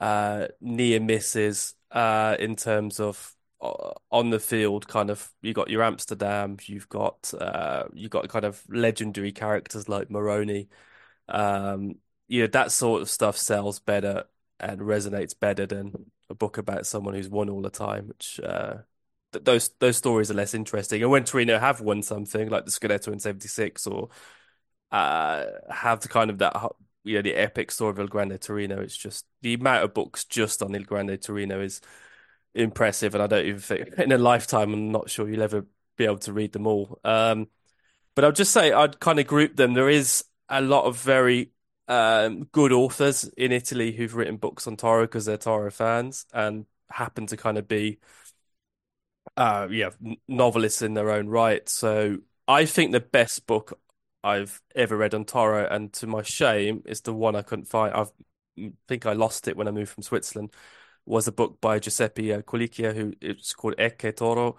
[0.00, 4.86] uh, near misses uh, in terms of uh, on the field.
[4.88, 9.88] Kind of, you got your Amsterdam, you've got uh, you've got kind of legendary characters
[9.88, 10.68] like Meroni.
[11.28, 11.96] Um,
[12.28, 14.24] you know, that sort of stuff sells better
[14.60, 18.78] and resonates better than a book about someone who's won all the time, which uh,
[19.32, 21.02] th- those those stories are less interesting.
[21.02, 24.08] And when Torino have won something like the Scudetto in '76, or
[24.92, 26.54] uh, have the kind of that
[27.04, 30.24] you know the epic story of Il Grande Torino, it's just the amount of books
[30.24, 31.80] just on Il Grande Torino is
[32.54, 35.66] impressive, and I don't even think in a lifetime I'm not sure you'll ever
[35.96, 37.00] be able to read them all.
[37.04, 37.48] Um,
[38.14, 39.74] but I'll just say I'd kind of group them.
[39.74, 41.52] There is a lot of very
[41.88, 46.66] um, good authors in Italy who've written books on Toro because they're Toro fans and
[46.90, 47.98] happen to kind of be,
[49.36, 49.90] uh, yeah,
[50.26, 51.68] novelists in their own right.
[51.68, 53.78] So I think the best book
[54.24, 57.94] I've ever read on Toro, and to my shame, is the one I couldn't find.
[57.94, 58.06] I
[58.88, 60.52] think I lost it when I moved from Switzerland.
[61.06, 64.58] Was a book by Giuseppe Culicchia, who it's called Ecce Toro.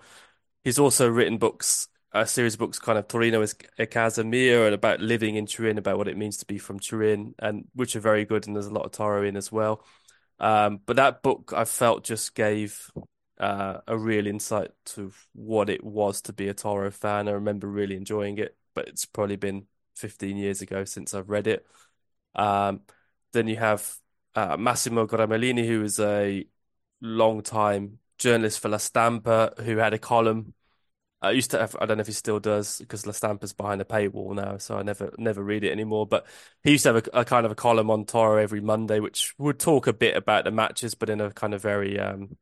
[0.63, 4.65] He's also written books a series of books, kind of Torino is a casa mia,
[4.65, 7.95] and about living in Turin, about what it means to be from Turin, and which
[7.95, 8.47] are very good.
[8.47, 9.85] And there's a lot of Toro in as well.
[10.39, 12.89] Um, but that book I felt just gave
[13.39, 17.27] uh, a real insight to what it was to be a Toro fan.
[17.27, 21.47] I remember really enjoying it, but it's probably been 15 years ago since I've read
[21.47, 21.65] it.
[22.35, 22.81] Um,
[23.33, 23.95] then you have
[24.35, 26.45] uh, Massimo Gramellini, who is a
[27.01, 30.53] long time journalist for La Stampa, who had a column
[31.21, 33.81] I used to have, I don't know if he still does because La Stampa's behind
[33.81, 36.07] a paywall now, so I never never read it anymore.
[36.07, 36.25] But
[36.63, 39.33] he used to have a, a, kind of a column on Toro every Monday, which
[39.37, 42.37] would talk a bit about the matches, but in a kind of very um,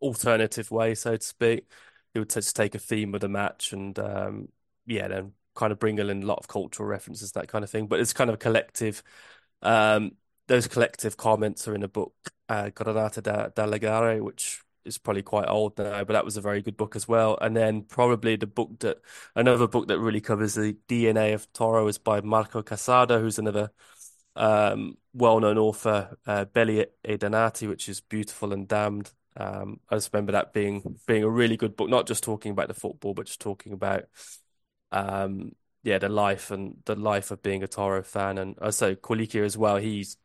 [0.00, 1.70] alternative way, so to speak.
[2.12, 4.48] He would just take a theme of the match and um,
[4.86, 7.88] yeah, then kind of bring in a lot of cultural references, that kind of thing.
[7.88, 9.02] But it's kind of a collective.
[9.62, 10.12] Um,
[10.46, 12.14] those collective comments are in a book,
[12.48, 16.40] uh, Granata da, da Legare, which is probably quite old now, but that was a
[16.40, 17.38] very good book as well.
[17.40, 18.98] And then probably the book that
[19.34, 23.70] another book that really covers the DNA of Toro is by Marco Cassardo, who's another
[24.36, 29.12] um, well-known author, uh, Belli e dannati, which is beautiful and damned.
[29.36, 32.68] Um, I just remember that being being a really good book, not just talking about
[32.68, 34.04] the football, but just talking about
[34.92, 38.38] um, yeah, the life and the life of being a Toro fan.
[38.38, 39.76] And also Culicchia as well.
[39.76, 40.16] He's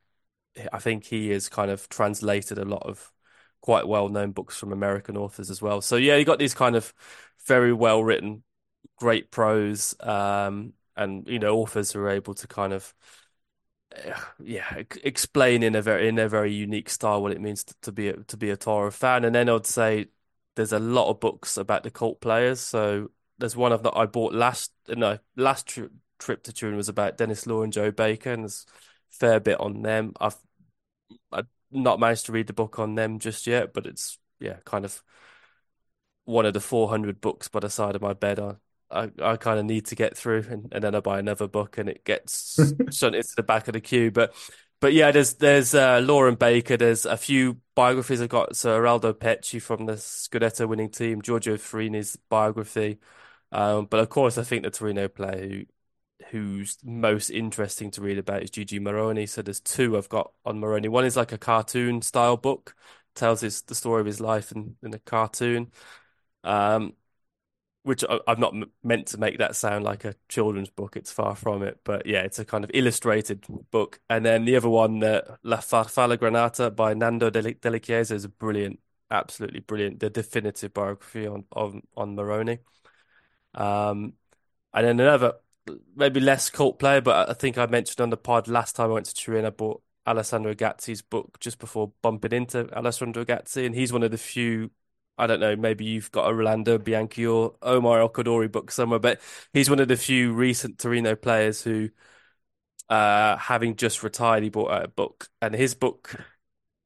[0.71, 3.11] I think he has kind of translated a lot of
[3.61, 5.81] quite well-known books from American authors as well.
[5.81, 6.93] So yeah, you got these kind of
[7.47, 8.43] very well written,
[8.97, 12.93] great prose, um, and you know, authors who are able to kind of
[14.39, 17.91] yeah, explain in a very in a very unique style what it means to, to
[17.91, 19.25] be a, to be a Toro fan.
[19.25, 20.07] And then I'd say
[20.55, 22.59] there's a lot of books about the cult players.
[22.61, 25.87] So there's one of that I bought last no last tri
[26.19, 28.65] trip to Turin was about Denis Law and Joe Baker, and there's
[29.11, 30.13] a fair bit on them.
[30.19, 30.37] I've
[31.31, 34.85] I've not managed to read the book on them just yet, but it's yeah, kind
[34.85, 35.01] of
[36.25, 38.39] one of the 400 books by the side of my bed.
[38.39, 38.55] I
[38.91, 41.77] I, I kind of need to get through, and, and then I buy another book,
[41.77, 42.59] and it gets
[42.89, 44.11] sent into the back of the queue.
[44.11, 44.33] But
[44.81, 46.75] but yeah, there's there's uh, Law and Baker.
[46.77, 48.55] There's a few biographies I've got.
[48.57, 52.99] So Eraldo Pecci from the Scudetto winning team, Giorgio Ferrini's biography.
[53.51, 55.65] Um, but of course, I think the Torino player who,
[56.31, 59.27] who's most interesting to read about is Gigi Meroni.
[59.27, 60.89] So there's two I've got on Meroni.
[60.89, 62.75] One is like a cartoon style book,
[63.15, 65.71] tells his the story of his life in, in a cartoon.
[66.43, 66.93] Um,
[67.83, 68.53] which I, am not
[68.83, 70.95] meant to make that sound like a children's book.
[70.95, 73.99] It's far from it, but yeah, it's a kind of illustrated book.
[74.09, 78.29] And then the other one, uh, La Farfalla Granata by Nando Dalla Chiesa, is a
[78.29, 78.79] brilliant,
[79.09, 82.59] absolutely brilliant, the definitive biography on on on Meroni.
[83.55, 84.13] Um,
[84.73, 85.33] and then another,
[85.95, 88.93] maybe less cult player, but I think I mentioned on the pod last time I
[88.93, 93.75] went to Turin, I bought Alessandro Gazzi's book just before bumping into Alessandro Agazzi, and
[93.75, 94.71] he's one of the few
[95.17, 99.21] I don't know, maybe you've got a Rolando Bianchi or Omar El book somewhere, but
[99.53, 101.89] he's one of the few recent Torino players who,
[102.89, 105.29] uh, having just retired, he bought out a book.
[105.41, 106.15] And his book,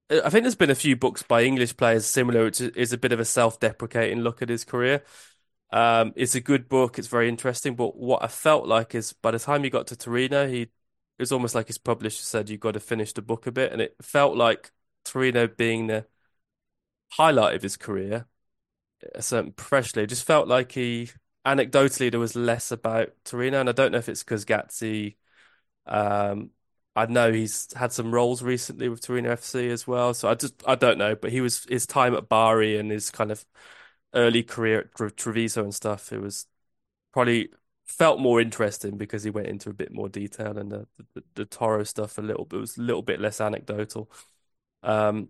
[0.10, 3.12] I think there's been a few books by English players similar, which is a bit
[3.14, 5.04] of a self deprecating look at his career.
[5.72, 9.32] Um, it's a good book, it's very interesting, but what I felt like is by
[9.32, 10.72] the time he got to Torino, he it
[11.22, 13.72] was almost like his publisher said, You've got to finish the book a bit.
[13.72, 14.72] And it felt like
[15.06, 16.06] Torino being the
[17.12, 18.28] highlight of his career,
[19.16, 21.12] a certain professionally, it just felt like he
[21.46, 25.18] anecdotally there was less about Torino, and I don't know if it's because Gazzi.
[25.88, 26.52] Um,
[26.96, 30.64] I know he's had some roles recently with Torino FC as well, so I just
[30.68, 33.46] I don't know, but he was his time at Bari and his kind of
[34.16, 36.12] early career at Treviso and stuff.
[36.14, 36.48] It was
[37.14, 37.50] probably
[37.86, 41.46] felt more interesting because he went into a bit more detail and the the, the
[41.46, 44.12] Toro stuff a little bit was a little bit less anecdotal.
[44.84, 45.30] Um,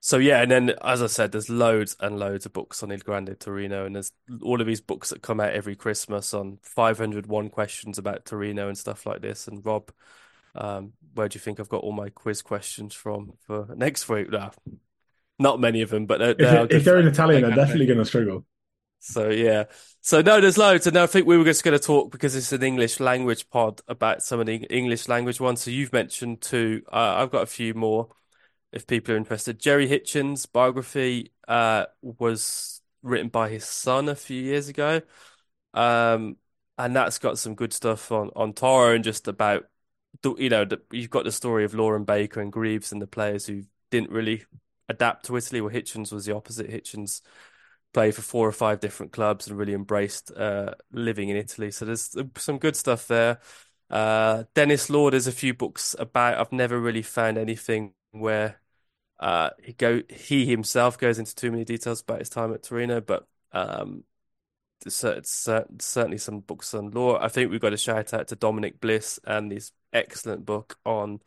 [0.00, 2.98] so yeah, and then as I said, there's loads and loads of books on Il
[2.98, 4.12] Grande Torino, and there's
[4.42, 8.78] all of these books that come out every Christmas on 501 questions about Torino and
[8.78, 9.48] stuff like this.
[9.48, 9.90] And Rob,
[10.54, 14.30] um, where do you think I've got all my quiz questions from for next week?
[14.30, 14.50] Nah,
[15.38, 17.98] not many of them, but they're, they're if, if, they're in Italian, they're definitely going
[17.98, 18.44] to struggle.
[19.00, 19.64] So yeah,
[20.00, 22.52] so no, there's loads, and I think we were just going to talk because it's
[22.52, 25.62] an English language pod about some of the English language ones.
[25.62, 26.82] So you've mentioned two.
[26.92, 28.08] Uh, I've got a few more
[28.72, 29.58] if people are interested.
[29.58, 35.00] Gerry Hitchens' biography uh, was written by his son a few years ago.
[35.74, 36.36] Um,
[36.76, 39.64] and that's got some good stuff on, on Toro and just about,
[40.22, 43.02] the, you know, the, you've got the story of Law and Baker and Greaves and
[43.02, 44.44] the players who didn't really
[44.88, 45.60] adapt to Italy.
[45.60, 46.70] Well, Hitchens was the opposite.
[46.70, 47.20] Hitchens
[47.92, 51.70] played for four or five different clubs and really embraced uh, living in Italy.
[51.70, 53.40] So there's some good stuff there.
[53.90, 56.38] Uh, Denis Law, there's a few books about.
[56.38, 58.60] I've never really found anything where
[59.18, 63.00] uh, he go he himself goes into too many details about his time at Torino,
[63.00, 64.04] but um,
[64.86, 65.48] it's, it's
[65.80, 67.18] certainly some books on law.
[67.18, 71.20] I think we've got to shout out to Dominic Bliss and his excellent book on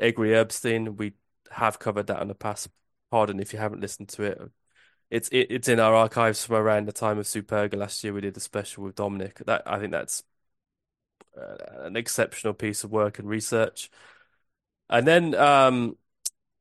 [0.00, 0.96] Egri Erbstein.
[0.96, 1.14] We
[1.50, 2.68] have covered that in the past.
[3.10, 4.40] Pardon if you haven't listened to it.
[5.10, 8.12] It's it, it's in our archives from around the time of Superga last year.
[8.12, 9.38] We did a special with Dominic.
[9.46, 10.22] That I think that's
[11.36, 13.90] uh, an exceptional piece of work and research.
[14.88, 15.96] And then um,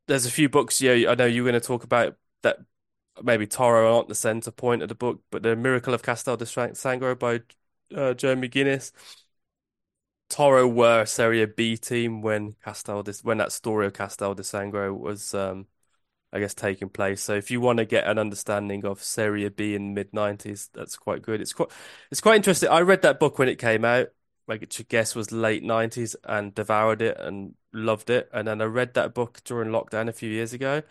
[0.08, 0.82] there's a few books.
[0.82, 2.60] Yeah, I know you're going to talk about that.
[3.24, 6.46] Maybe Toro aren't the center point of the book, but the Miracle of Castel di
[6.46, 7.42] Sangro by
[7.96, 8.92] uh, Joe McGinniss.
[10.30, 14.98] Toro were a Serie B team when Castel when that story of Castel di Sangro
[14.98, 15.68] was, um,
[16.36, 17.22] I guess, taking place.
[17.22, 20.98] So if you want to get an understanding of Serie B in mid nineties, that's
[20.98, 21.40] quite good.
[21.42, 21.70] It's quite
[22.12, 22.70] it's quite interesting.
[22.70, 24.10] I read that book when it came out.
[24.48, 28.30] I guess was late nineties and devoured it and loved it.
[28.32, 30.84] And then I read that book during lockdown a few years ago,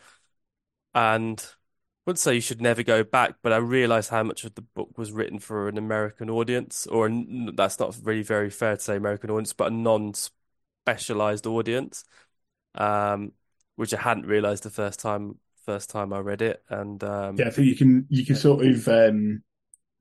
[0.95, 4.55] and I wouldn't say you should never go back, but I realized how much of
[4.55, 7.09] the book was written for an American audience, or
[7.55, 12.05] that's not really very fair to say American audience, but a non-specialized audience,
[12.75, 13.33] um,
[13.77, 16.63] which I hadn't realized the first time first time I read it.
[16.69, 19.43] And um, yeah, I think you can you can sort of um,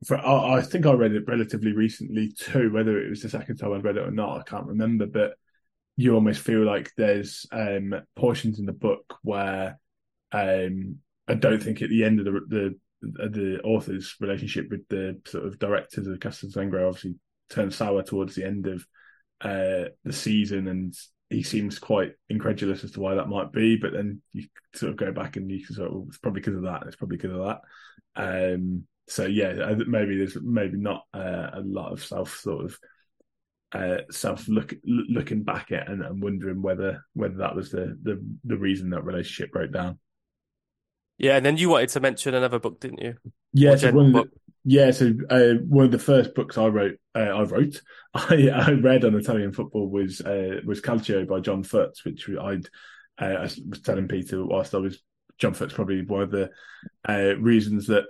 [0.06, 2.72] for I, I think I read it relatively recently too.
[2.72, 5.34] Whether it was the second time I read it or not, I can't remember, but
[5.96, 9.80] you almost feel like there's um, portions in the book where
[10.32, 10.98] um,
[11.28, 15.46] I don't think at the end of the the the author's relationship with the sort
[15.46, 17.16] of directors of Casa Sangre obviously
[17.50, 18.86] turned sour towards the end of
[19.42, 20.94] uh, the season, and
[21.34, 23.76] he seems quite incredulous as to why that might be.
[23.76, 26.56] But then you sort of go back and you can sort of it's probably because
[26.56, 26.84] of that.
[26.86, 28.54] It's probably because of that.
[28.56, 32.80] Um, so yeah, maybe there's maybe not uh, a lot of self sort of
[33.74, 38.24] uh, self look looking back at and, and wondering whether whether that was the the
[38.44, 40.00] the reason that relationship broke down.
[41.18, 43.16] Yeah, and then you wanted to mention another book, didn't you?
[43.54, 44.26] Yeah, so one the,
[44.64, 44.92] yeah.
[44.92, 47.82] So uh, one of the first books I wrote, uh, I wrote,
[48.14, 52.68] I, I, read on Italian football was uh, was Calcio by John Foot, which I'd
[53.20, 55.02] uh, I was telling Peter whilst I was
[55.38, 56.50] John Foot's probably one of the
[57.08, 58.06] uh, reasons that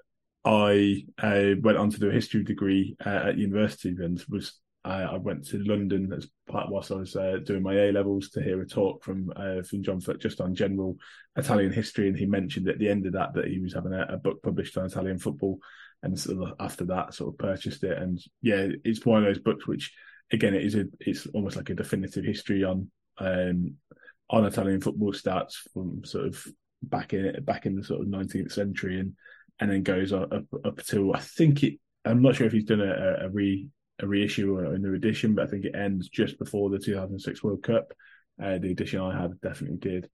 [0.45, 5.17] I uh, went on to do a history degree at university and was I, I,
[5.17, 8.61] went to London as part whilst I was uh, doing my A levels to hear
[8.61, 10.97] a talk from uh, from John Foot just on general
[11.37, 14.05] Italian history, and he mentioned at the end of that that he was having a,
[14.09, 15.59] a book published on Italian football,
[16.03, 19.65] and of after that, sort of purchased it, and yeah, it's one of those books
[19.65, 19.91] which,
[20.31, 23.75] again, it is a it's almost like a definitive history on um,
[24.29, 26.45] on Italian football starts from sort of
[26.83, 29.13] back in back in the sort of 19th century and
[29.59, 30.31] and then goes up
[30.65, 33.67] up to I think it I'm not sure if he's done a, a re
[33.99, 37.43] a reissue or a new edition, but I think it ends just before the 2006
[37.43, 37.93] World Cup.
[38.41, 40.09] Uh, the edition I had definitely did.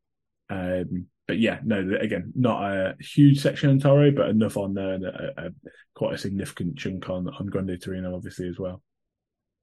[0.49, 4.93] Um, but yeah, no, again, not a huge section on Toro, but enough on there
[4.93, 5.49] and a, a,
[5.93, 8.81] quite a significant chunk on, on Grande Torino, obviously, as well.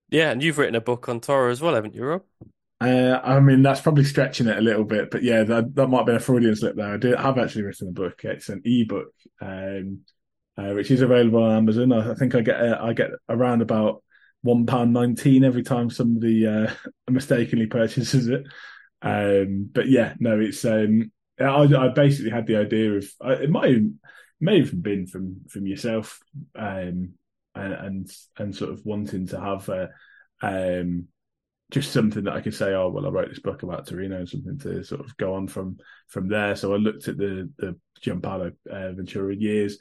[0.08, 2.22] Yeah, and you've written a book on Toro as well, haven't you, Rob?
[2.80, 5.98] Uh, I mean, that's probably stretching it a little bit, but yeah, that, that might
[5.98, 6.94] have been a Freudian slip there.
[6.94, 8.20] I do have actually written a book.
[8.24, 10.02] It's an e-book, um,
[10.58, 11.92] uh, which is available on Amazon.
[11.92, 14.02] I, I think I get uh, I get around about
[14.42, 16.70] one pound nineteen every time somebody uh,
[17.10, 18.46] mistakenly purchases it.
[19.06, 23.72] Um, but yeah, no, it's um, I, I, basically had the idea of it might
[23.72, 23.84] have,
[24.40, 26.18] may have been from from yourself
[26.56, 27.12] um,
[27.54, 29.86] and, and, and sort of wanting to have uh,
[30.42, 31.06] um,
[31.70, 34.28] just something that I could say, oh well, I wrote this book about Torino and
[34.28, 35.78] something to sort of go on from
[36.08, 36.56] from there.
[36.56, 39.78] So I looked at the the Gianpaolo uh, Ventura years.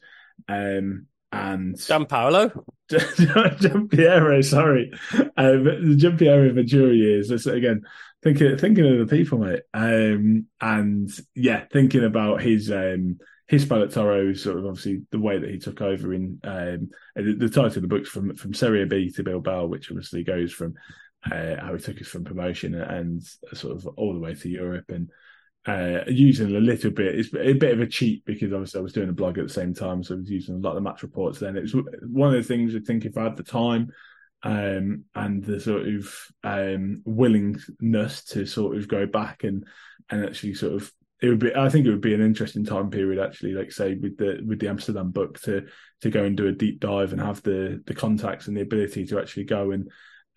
[0.48, 4.92] Um, and Gianpaolo, Giampiero, sorry,
[5.38, 7.30] um, the Giampiero Ventura years.
[7.30, 7.82] That's again
[8.22, 9.62] thinking thinking of the people, mate.
[9.74, 15.50] Um, and yeah, thinking about his um, his Toro, sort of obviously the way that
[15.50, 19.12] he took over in um, the, the title of the books from from Serie B
[19.12, 20.74] to Bilbao, which obviously goes from
[21.32, 23.24] uh, how he took us from promotion and
[23.54, 25.10] sort of all the way to Europe and
[25.66, 27.18] uh, using a little bit.
[27.18, 29.54] It's a bit of a cheat because obviously I was doing a blog at the
[29.54, 31.40] same time, so I was using a lot of match reports.
[31.40, 31.76] Then it was
[32.08, 33.92] one of the things I think if I had the time
[34.44, 36.14] um, and the sort of
[36.44, 39.66] um, willingness to sort of go back and
[40.12, 40.92] and actually sort of
[41.22, 43.96] it would be I think it would be an interesting time period actually, like say
[43.96, 45.66] with the with the Amsterdam book to
[46.02, 49.06] to go and do a deep dive and have the the contacts and the ability
[49.08, 49.90] to actually go and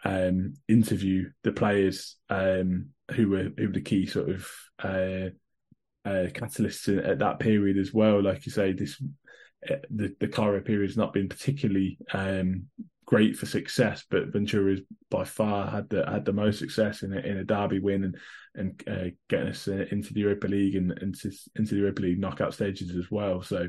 [0.04, 4.50] um, interview the players um, who were who were the key sort of
[4.82, 5.30] uh,
[6.04, 8.22] uh, catalysts at that period as well.
[8.22, 9.02] Like you say, this
[9.68, 12.66] uh, the the Cairo period has not been particularly um,
[13.06, 14.80] great for success, but Ventura has
[15.10, 18.16] by far had the had the most success in a, in a derby win and
[18.54, 22.20] and uh, getting us uh, into the Europa League and into into the Europa League
[22.20, 23.42] knockout stages as well.
[23.42, 23.68] So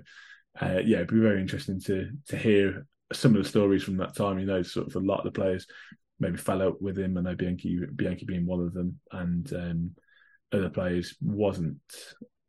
[0.62, 4.16] uh, yeah, it'd be very interesting to to hear some of the stories from that
[4.16, 4.40] time.
[4.40, 5.66] You know, sort of a lot of the players
[6.20, 7.18] maybe fell out with him.
[7.18, 9.92] I know Bianchi Bianchi being one of them, and um,
[10.52, 11.78] other players wasn't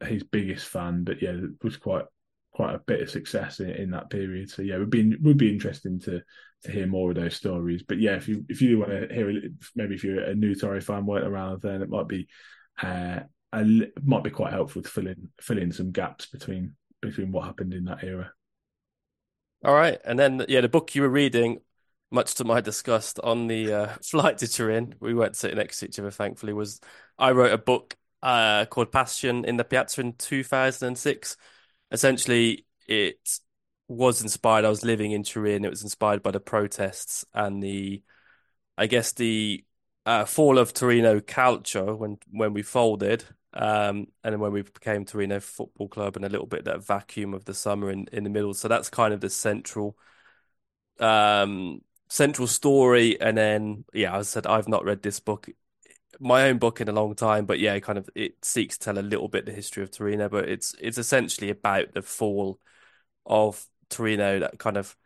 [0.01, 2.05] his biggest fan, but yeah, it was quite
[2.53, 4.51] quite a bit of success in, in that period.
[4.51, 6.23] So yeah, would be would be interesting to
[6.63, 7.83] to hear more of those stories.
[7.83, 9.41] But yeah, if you if you do want to hear
[9.75, 12.29] maybe if you're a new Toro fan weren't around then, it might be
[12.83, 13.21] uh,
[13.53, 17.47] a, might be quite helpful to fill in fill in some gaps between between what
[17.47, 18.33] happened in that era.
[19.65, 21.61] All right, and then yeah, the book you were reading
[22.11, 25.87] much to my disgust, on the uh, flight to Turin, we weren't sitting next to
[25.87, 26.81] each other, thankfully, was
[27.19, 31.37] I wrote a book uh, called Passion in the Piazza in 2006.
[31.91, 33.41] Essentially, it
[33.89, 38.03] was inspired, I was living in Turin, it was inspired by the protests and the,
[38.79, 39.65] I guess, the
[40.07, 43.25] uh, fall of Torino culture when, when we folded.
[43.53, 47.35] Um, and then when we became Torino Football Club and a little bit that vacuum
[47.35, 48.55] of the summer in, in the middle.
[48.55, 49.97] So that's kind of the central
[51.01, 51.81] um
[52.11, 53.21] central story.
[53.21, 55.49] And then yeah, I said, I've not read this book,
[56.21, 58.99] my own book in a long time, but yeah, kind of it seeks to tell
[58.99, 62.61] a little bit the history of Torino, but it's it's essentially about the fall
[63.27, 64.97] of Torino, that kind of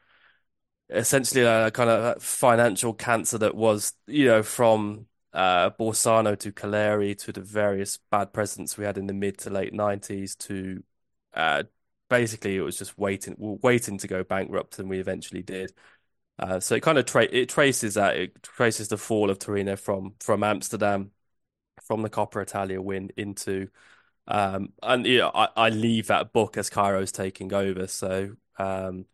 [0.90, 7.16] essentially a kind of financial cancer that was, you know, from uh, Borsano to Calleri
[7.18, 10.82] to the various bad presidents we had in the mid to late 90s to
[11.34, 11.64] uh,
[12.08, 15.72] basically it was just waiting waiting to go bankrupt and we eventually did.
[16.38, 19.76] Uh, so it kind of tra it traces that it traces the fall of Torino
[19.76, 21.12] from from Amsterdam
[21.84, 23.68] from the Coppa Italia win into
[24.28, 29.06] um, and you know I, I leave that book as Cairo's taking over so um,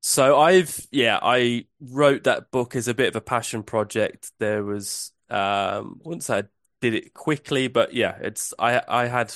[0.00, 4.62] so I've yeah I wrote that book as a bit of a passion project there
[4.64, 6.42] was um, say I
[6.80, 9.32] did it quickly, but yeah, it's I I had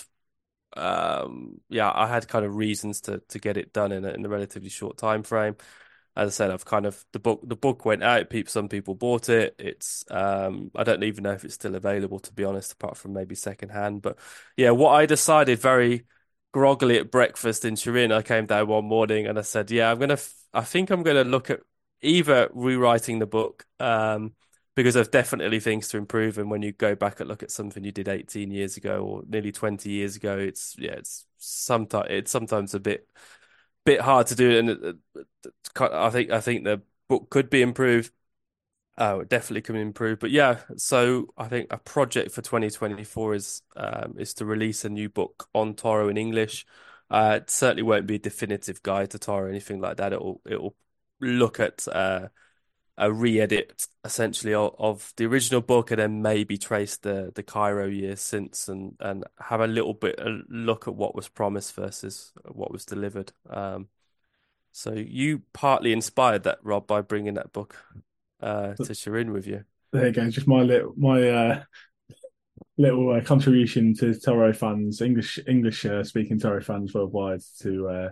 [0.77, 4.25] um yeah I had kind of reasons to to get it done in a, in
[4.27, 5.57] a relatively short time frame.
[6.19, 8.29] As I said, I've kind of the book the book went out.
[8.31, 9.55] People, some people bought it.
[9.59, 13.13] It's um I don't even know if it's still available to be honest, apart from
[13.15, 14.03] maybe secondhand.
[14.03, 14.19] But
[14.57, 16.07] yeah, what I decided very
[16.53, 19.99] groggily at breakfast in Turin, I came down one morning and I said, yeah, I'm
[19.99, 20.19] gonna
[20.53, 21.61] I think I'm gonna look at
[22.03, 24.35] either rewriting the book um
[24.75, 26.39] because there's definitely things to improve.
[26.39, 29.23] And when you go back and look at something you did 18 years ago or
[29.29, 33.09] nearly 20 years ago, it's yeah, it's sometimes it's sometimes a bit
[33.89, 34.59] bit hard to do.
[34.59, 34.99] And
[35.81, 38.13] I think I think the book could be improved.
[38.99, 40.19] Oh, it definitely can improve.
[40.19, 44.89] But yeah, so I think a project for 2024 is um, is to release a
[44.91, 46.67] new book on Toro in English.
[47.11, 50.13] Uh, it certainly won't be a definitive guide to Toro or anything like that.
[50.13, 50.77] It'll it'll
[51.21, 52.29] look at uh,
[52.99, 57.87] a re-edit essentially of, of, the original book and then maybe trace the the Cairo
[57.87, 62.33] years since and and have a little bit a look at what was promised versus
[62.45, 63.33] what was delivered.
[63.49, 63.89] Um,
[64.73, 67.77] so you partly inspired that Rob by bringing that book
[68.41, 69.65] uh, to Turin with you.
[69.93, 70.29] There you go.
[70.29, 71.63] Just my little my uh,
[72.77, 78.09] little uh, contribution to Toro fans, English English uh, speaking Toro fans worldwide to uh,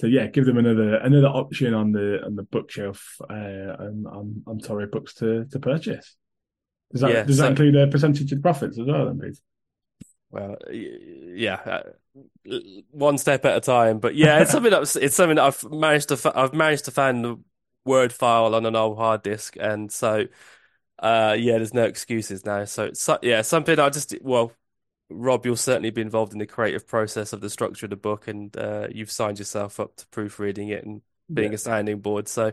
[0.00, 4.42] so yeah, give them another another option on the on the bookshelf uh, on, on
[4.46, 6.16] on Toro books to to purchase.
[6.90, 9.42] Does that yeah, does so, that include a percentage of profits as well, then, please?
[10.30, 11.84] Well, yeah,
[12.46, 12.58] uh,
[12.90, 13.98] one step at a time.
[13.98, 17.22] But yeah, it's something that it's something that I've managed to I've managed to find
[17.22, 17.38] the
[17.84, 20.28] word file on an old hard disk, and so
[20.98, 22.64] uh, yeah, there's no excuses now.
[22.64, 24.52] So it's yeah, something I just well
[25.10, 28.28] Rob, you'll certainly be involved in the creative process of the structure of the book,
[28.28, 31.02] and uh, you've signed yourself up to proofreading it and
[31.32, 31.56] being yeah.
[31.56, 32.28] a sounding board.
[32.28, 32.52] So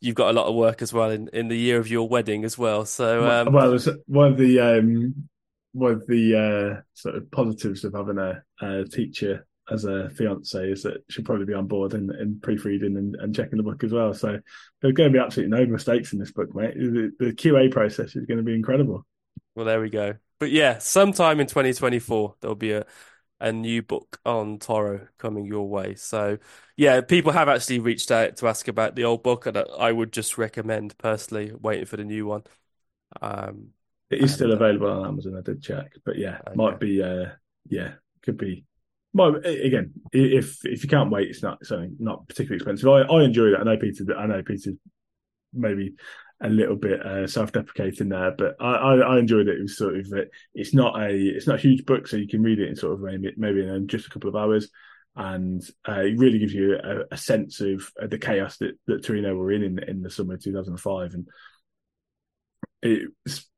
[0.00, 2.44] you've got a lot of work as well in, in the year of your wedding
[2.44, 2.84] as well.
[2.84, 3.52] So um...
[3.52, 3.76] well,
[4.06, 5.28] one of the um,
[5.72, 10.70] one of the uh, sort of positives of having a, a, teacher as a fiance
[10.70, 13.82] is that she'll probably be on board and, and proofreading and, and, checking the book
[13.82, 14.12] as well.
[14.12, 14.38] So
[14.80, 16.74] there's going to be absolutely no mistakes in this book, mate.
[16.74, 19.06] The, the QA process is going to be incredible.
[19.54, 20.14] Well, there we go.
[20.38, 22.86] But yeah, sometime in 2024 there'll be a
[23.40, 25.96] a new book on Toro coming your way.
[25.96, 26.38] So
[26.76, 30.12] yeah, people have actually reached out to ask about the old book, and I would
[30.12, 32.44] just recommend personally waiting for the new one.
[33.20, 33.68] Um,
[34.10, 35.36] it is still uh, available on Amazon.
[35.36, 36.56] I did check, but yeah, okay.
[36.56, 37.02] might be.
[37.02, 37.26] Uh,
[37.68, 38.64] yeah, could be.
[39.16, 42.88] Again, if if you can't wait, it's not something not particularly expensive.
[42.88, 43.60] I, I enjoy that.
[43.60, 44.04] I know Peter.
[44.16, 44.72] I know Peter.
[45.52, 45.94] Maybe
[46.42, 49.58] a little bit uh, self-deprecating there, but I, I, I, enjoyed it.
[49.58, 50.12] It was sort of
[50.54, 52.94] it's not a it's not a huge book, so you can read it in sort
[52.94, 54.68] of maybe, maybe in just a couple of hours,
[55.16, 59.04] and uh, it really gives you a, a sense of uh, the chaos that, that
[59.04, 61.14] Torino were in, in in the summer of 2005.
[61.14, 61.28] And
[62.82, 63.48] it's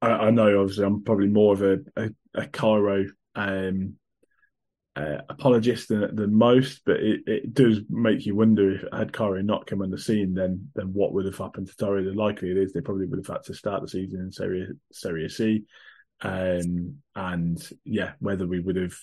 [0.00, 3.96] I, I know obviously I'm probably more of a a, a Cairo um,
[4.96, 9.40] uh, apologist than, than most, but it, it does make you wonder if had Cairo
[9.40, 12.02] not come on the scene, then then what would have happened to Toro?
[12.02, 14.66] The likely it is they probably would have had to start the season in Serie
[14.92, 15.64] Serie C,
[16.22, 18.94] um, and yeah, whether we would have.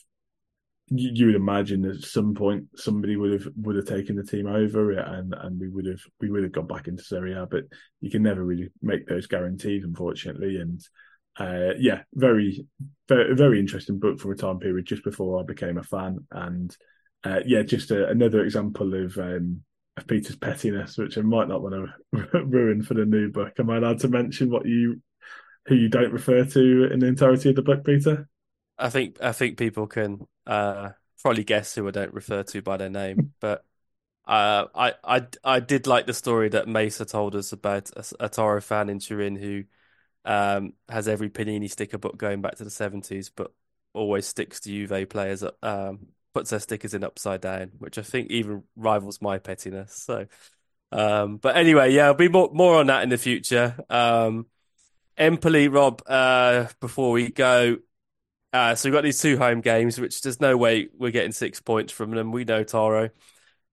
[0.89, 4.47] You, you would imagine at some point somebody would have would have taken the team
[4.47, 7.63] over and and we would have we would have gone back into Serie A, but
[7.99, 10.55] you can never really make those guarantees, unfortunately.
[10.55, 10.81] And
[11.39, 12.65] uh, yeah, very,
[13.07, 16.75] very, very interesting book from a time period just before I became a fan, and
[17.23, 19.61] uh, yeah, just a, another example of um,
[19.97, 21.75] of Peter's pettiness, which I might not want
[22.13, 23.53] to ruin for the new book.
[23.59, 25.01] Am I allowed to mention what you
[25.67, 28.27] who you don't refer to in the entirety of the book, Peter?
[28.77, 32.77] I think I think people can uh, probably guess who I don't refer to by
[32.77, 33.63] their name, but.
[34.25, 38.27] Uh, I, I I did like the story that Mesa told us about a, a
[38.27, 39.63] Toro fan in Turin who
[40.25, 43.51] um, has every Panini sticker book going back to the 70s, but
[43.93, 48.31] always sticks to Juve players, um, puts their stickers in upside down, which I think
[48.31, 49.93] even rivals my pettiness.
[49.93, 50.27] So,
[50.91, 53.75] um, but anyway, yeah, I'll be more more on that in the future.
[53.89, 54.45] Um,
[55.17, 56.01] Empoli, Rob.
[56.05, 57.77] Uh, before we go,
[58.53, 61.59] uh, so we've got these two home games, which there's no way we're getting six
[61.59, 62.31] points from them.
[62.31, 63.09] We know Toro.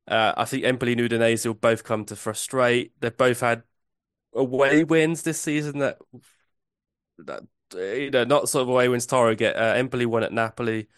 [0.06, 2.92] Uh, I think Empoli and Udinese will both come to frustrate.
[3.00, 3.62] They've both had
[4.34, 5.98] away wins this season that
[7.18, 7.42] that
[7.74, 9.56] you know not sort of away wins Toro get.
[9.56, 10.88] Uh, Empoli won at Napoli,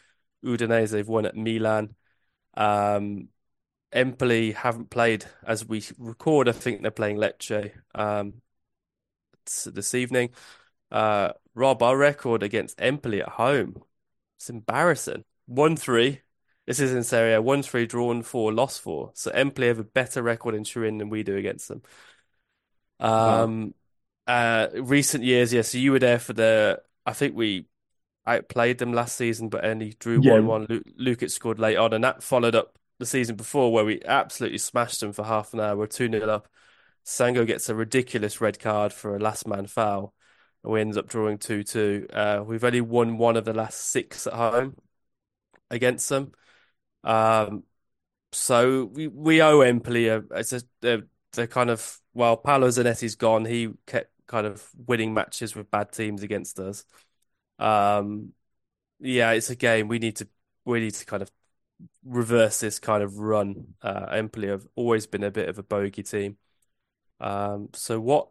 [0.44, 1.94] Udinese they've won at Milan.
[2.54, 3.28] Um,
[3.92, 6.48] Empoli haven't played as we record.
[6.48, 8.34] I think they're playing Lecce um,
[9.66, 10.30] this evening.
[10.90, 13.82] Uh, Rob, our record against Empoli at home,
[14.36, 15.24] it's embarrassing.
[15.46, 16.22] One three.
[16.66, 17.40] This is in Serie A.
[17.40, 19.12] One three, drawn four, lost four.
[19.14, 21.82] So Empoli have a better record in Turin than we do against them.
[22.98, 23.74] Um, wow.
[24.26, 25.52] Uh, recent years.
[25.52, 26.82] Yeah, so you were there for the.
[27.04, 27.66] I think we
[28.26, 30.32] outplayed them last season, but only drew yeah.
[30.32, 30.66] one one.
[31.00, 35.00] Lukic scored late on, and that followed up the season before where we absolutely smashed
[35.00, 35.76] them for half an hour.
[35.76, 36.48] We're two 0 up.
[37.04, 40.12] Singo gets a ridiculous red card for a last man foul,
[40.64, 42.06] and we end up drawing two two.
[42.12, 44.76] Uh, we've only won one of the last six at home
[45.70, 46.32] against them.
[47.04, 47.62] Um,
[48.32, 51.02] so we we owe Empoli a, it's a, a
[51.32, 53.44] they're kind of well, Paolo Zanetti's gone.
[53.44, 56.84] He kept kind of winning matches with bad teams against us.
[57.58, 58.32] Um,
[59.00, 60.28] yeah, it's a game we need to
[60.64, 61.30] we need to kind of
[62.04, 63.74] reverse this kind of run.
[63.82, 66.36] Uh, Empoli have always been a bit of a bogey team.
[67.20, 68.28] Um, so what?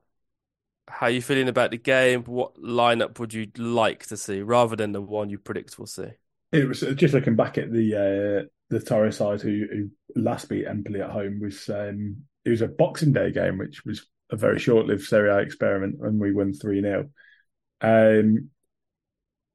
[0.88, 2.24] How are you feeling about the game?
[2.26, 6.12] What lineup would you like to see rather than the one you predict we'll see?
[6.52, 10.68] It was just looking back at the uh, the Toro side who, who last beat
[10.68, 14.60] Empoli at home was um, it was a Boxing Day game, which was a very
[14.60, 17.10] short-lived Serie A experiment, and we won three 0
[17.82, 18.50] Um,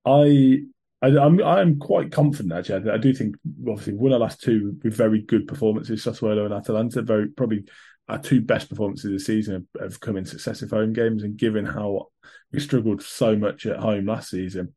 [0.04, 0.60] I,
[1.02, 2.90] I am I'm quite confident actually.
[2.90, 3.36] I, I, do think
[3.68, 6.04] obviously won our last two with very good performances.
[6.04, 7.64] Sassuolo and Atalanta, very probably
[8.08, 11.22] our two best performances of the season have, have come in successive home games.
[11.22, 12.08] And given how
[12.52, 14.74] we struggled so much at home last season,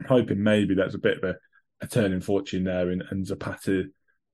[0.00, 1.34] I'm hoping maybe that's a bit of a,
[1.82, 3.84] a turn in fortune there, and, and Zapata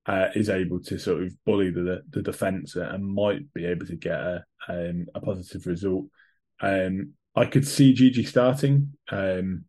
[0.06, 3.96] uh, is able to sort of bully the the defence and might be able to
[3.96, 6.06] get a um, a positive result.
[6.60, 9.64] Um, I could see Djidji starting, um,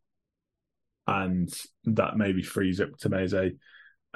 [1.07, 1.53] and
[1.85, 3.57] that maybe frees up Tameze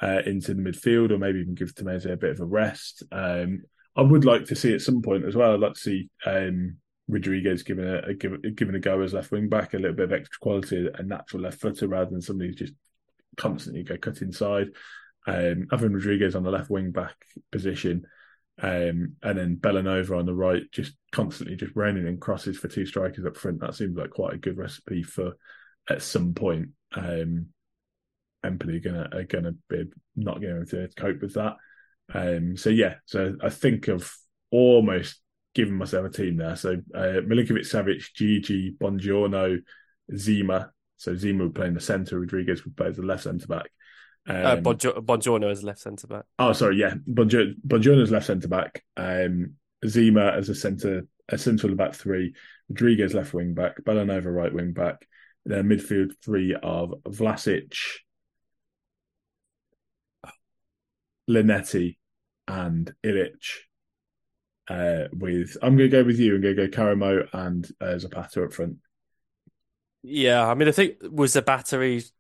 [0.02, 3.04] uh, into the midfield, or maybe even give Tameze a bit of a rest.
[3.12, 3.64] Um,
[3.96, 5.54] I would like to see at some point as well.
[5.54, 9.50] I'd like to see um, Rodriguez given a, a given a go as left wing
[9.50, 12.58] back, a little bit of extra quality, a natural left footer rather than somebody who's
[12.58, 12.74] just
[13.38, 14.68] constantly go cut inside.
[15.28, 17.16] Um, Evan Rodriguez on the left wing back
[17.52, 18.08] position,
[18.62, 22.86] um, and then Bellanova on the right, just constantly just raining in crosses for two
[22.86, 23.60] strikers up front.
[23.60, 25.34] That seems like quite a good recipe for
[25.90, 26.70] at some point.
[26.96, 27.48] Um,
[28.44, 31.56] Empoli gonna are gonna be not going to cope with that.
[32.14, 34.12] Um, so yeah, so I think of
[34.50, 35.20] almost
[35.54, 36.56] giving myself a team there.
[36.56, 39.60] So uh, Milinkovic, Savic, Djidji, Buongiorno,
[40.16, 40.72] Zima.
[40.98, 42.20] So Zima would play in the centre.
[42.20, 43.70] Rodriguez would play as the left centre back.
[44.28, 46.26] Uh, um, uh, Buongiorno as left centre back.
[46.38, 48.84] Oh, sorry, yeah, Buongiorno, Buongiorno as left centre back.
[48.98, 49.56] Um,
[49.86, 52.34] Zima as a centre, a central back three.
[52.70, 53.82] Rodriguez left wing back.
[53.84, 55.08] Bellanova right wing back.
[55.46, 57.74] Then midfield three of Vlasic,
[61.30, 61.98] Linetty,
[62.48, 63.44] and Ilic.
[64.70, 66.36] Uh, with I'm going to go with you.
[66.36, 68.78] I'm going to go Karamoh and uh, Zapata up front.
[70.04, 72.12] Yeah, I mean, I think was Zapata, he's,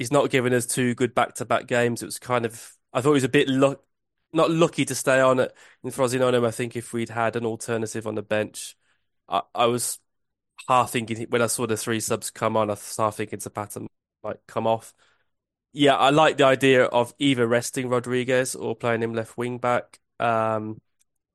[0.00, 2.02] he's not given us two good back-to-back games.
[2.02, 3.84] It was kind of I thought he was a bit luck,
[4.32, 6.44] not lucky to stay on it in Frosinone.
[6.44, 8.76] I think if we'd had an alternative on the bench,
[9.28, 9.98] I, I was
[10.68, 13.86] half thinking when I saw the three subs come on, I was half thinking Zapata
[14.24, 14.94] might come off.
[15.74, 20.00] Yeah, I like the idea of either resting Rodriguez or playing him left wing back.
[20.18, 20.80] Um,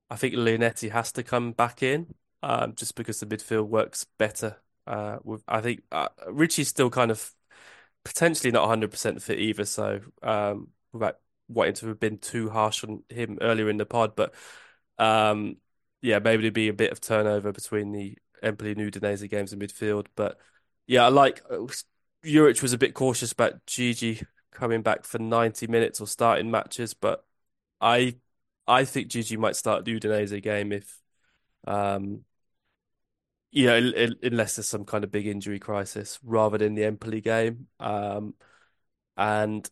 [0.10, 4.58] I think Linetty has to come back in um, just because the midfield works better.
[4.88, 7.32] Uh, with I think uh, Ricci's still kind of
[8.06, 9.66] potentially not 100% fit either.
[9.66, 11.18] So um, without
[11.50, 14.34] wanting to have been too harsh on him earlier in the pod, but
[14.98, 15.58] um,
[16.02, 19.60] yeah, maybe there'd be a bit of turnover between the Empoli and Udinese games in
[19.60, 20.08] midfield.
[20.16, 20.40] But
[20.88, 21.68] yeah, I like uh,
[22.24, 26.94] Juric was a bit cautious about Djidji coming back for 90 minutes or starting matches,
[26.94, 27.26] but
[27.82, 28.16] I
[28.68, 31.00] I think Djidji might start the Udinese game if,
[31.68, 32.22] um,
[33.56, 37.68] you know, unless there's some kind of big injury crisis, rather than the Empoli game.
[37.80, 38.36] Um,
[39.16, 39.70] and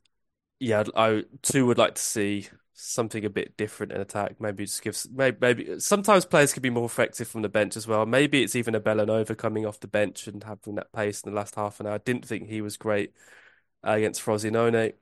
[0.59, 4.39] yeah, I too would like to see something a bit different in attack.
[4.39, 7.85] Maybe just give maybe, maybe sometimes players could be more effective from the bench as
[7.85, 8.05] well.
[8.05, 11.35] Maybe it's even a Bellanova coming off the bench and having that pace in the
[11.35, 11.95] last half an hour.
[11.95, 13.13] I didn't think he was great
[13.83, 14.93] against Frosinone.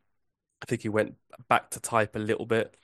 [0.61, 1.17] I think he went
[1.47, 2.75] back to type a little bit.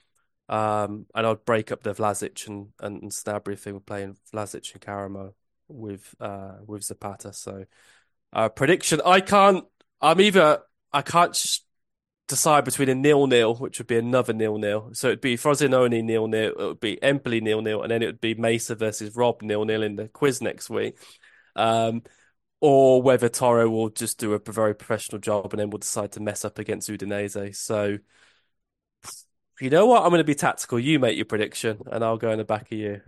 [0.48, 4.72] Um, and I'd break up the Vlasic and, and, and Sanabria thing with playing Vlasic
[4.72, 5.32] and Karamoh
[5.68, 7.32] with uh, with Zapata.
[7.32, 7.64] So
[8.32, 9.64] uh, prediction, I can't.
[10.00, 10.60] I'm either
[10.92, 11.36] I can't
[12.28, 14.90] decide between a nil nil, which would be another nil nil.
[14.92, 18.06] So it'd be Frosinone nil nil, it would be Empoli nil nil, and then it
[18.06, 20.96] would be Mesa versus Rob nil nil in the quiz next week.
[21.56, 22.02] Um,
[22.60, 26.20] or whether Toro will just do a very professional job and then we'll decide to
[26.20, 27.54] mess up against Udinese.
[27.54, 27.98] So,
[29.60, 30.02] you know what?
[30.02, 30.78] I'm going to be tactical.
[30.78, 33.00] You make your prediction, and I'll go in the back of you.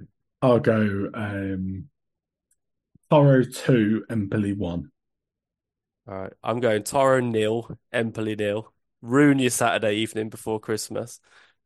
[0.43, 1.89] I'll go um,
[3.11, 4.91] Toro 2, Empoli 1.
[6.09, 6.33] All right.
[6.43, 8.73] I'm going Toro nil, Empoli nil.
[9.03, 11.21] Ruin your Saturday evening before Christmas.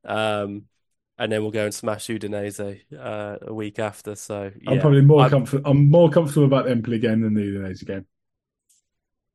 [0.04, 0.64] Um,
[1.18, 4.14] and then we'll go and smash Udinese uh, a week after.
[4.14, 5.70] So yeah, I'm probably more comfortable.
[5.70, 8.06] I'm more comfortable about the Empoli game than the Udinese game.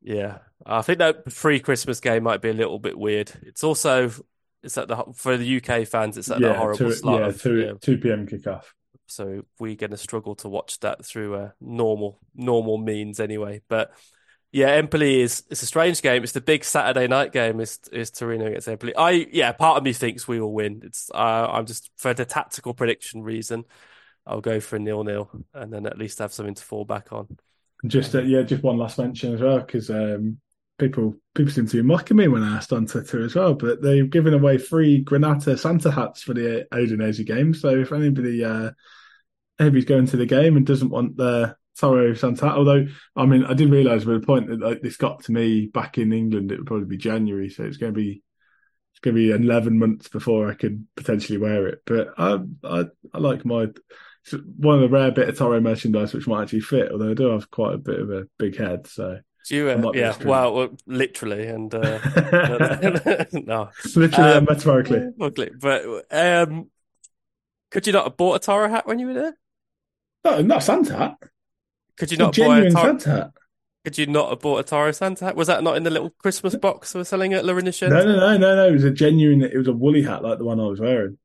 [0.02, 3.32] Yeah, I think that free Christmas game might be a little bit weird.
[3.44, 4.12] It's also
[4.64, 6.18] it's at the for the UK fans.
[6.18, 7.22] It's at yeah, the horrible two, slot.
[7.22, 7.74] Yeah, of, two yeah.
[7.80, 8.28] two p.m.
[8.28, 8.64] kickoff.
[9.10, 13.62] So we're going to struggle to watch that through a normal normal means anyway.
[13.68, 13.92] But
[14.52, 16.24] yeah, Empoli is it's a strange game.
[16.24, 17.60] It's the big Saturday night game.
[17.60, 18.96] Is is Torino against Empoli?
[18.96, 20.82] I yeah, part of me thinks we will win.
[20.84, 23.66] It's uh, I'm just for the tactical prediction reason,
[24.26, 27.12] I'll go for a nil nil, and then at least have something to fall back
[27.12, 27.38] on.
[27.86, 30.38] Just uh, yeah, just one last mention as well because um,
[30.78, 33.54] people people seem to be mocking me when I asked on Twitter as well.
[33.54, 37.54] But they've given away free Granata Santa hats for the Udinese game.
[37.54, 38.72] So if anybody uh,
[39.60, 42.52] anybody's going to the game and doesn't want their Toro Santa.
[42.52, 45.68] Although, I mean, I did realise with the point that like, this got to me
[45.68, 48.22] back in England, it would probably be January, so it's going to be
[48.94, 51.82] it's going to be eleven months before I could potentially wear it.
[51.86, 53.68] But I I, I like my
[54.26, 56.92] it's one of the rare bit of Toro merchandise which might actually fit.
[56.92, 59.20] Although I do have quite a bit of a big head, so.
[59.50, 61.98] You, uh, yeah, well, literally, and uh,
[63.32, 65.50] no, literally um, and metaphorically.
[65.60, 66.70] But um,
[67.72, 69.38] could you not have bought a Toro hat when you were there?
[70.24, 71.18] No, not Santa hat.
[71.98, 73.32] Could you not buy a Toro Santa hat?
[73.84, 75.36] Could you not have bought a Toro Santa hat?
[75.36, 77.92] Was that not in the little Christmas box we were selling at La Renaissance?
[77.92, 78.68] No, no, no, no, no.
[78.68, 79.42] It was a genuine.
[79.42, 81.18] It was a woolly hat like the one I was wearing.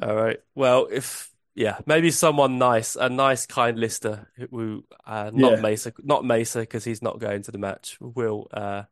[0.00, 0.38] All right.
[0.54, 5.60] Well, if yeah, maybe someone nice, a nice, kind listener who uh, not yeah.
[5.60, 7.98] Mesa, not Mesa, because he's not going to the match.
[8.00, 8.84] Will uh,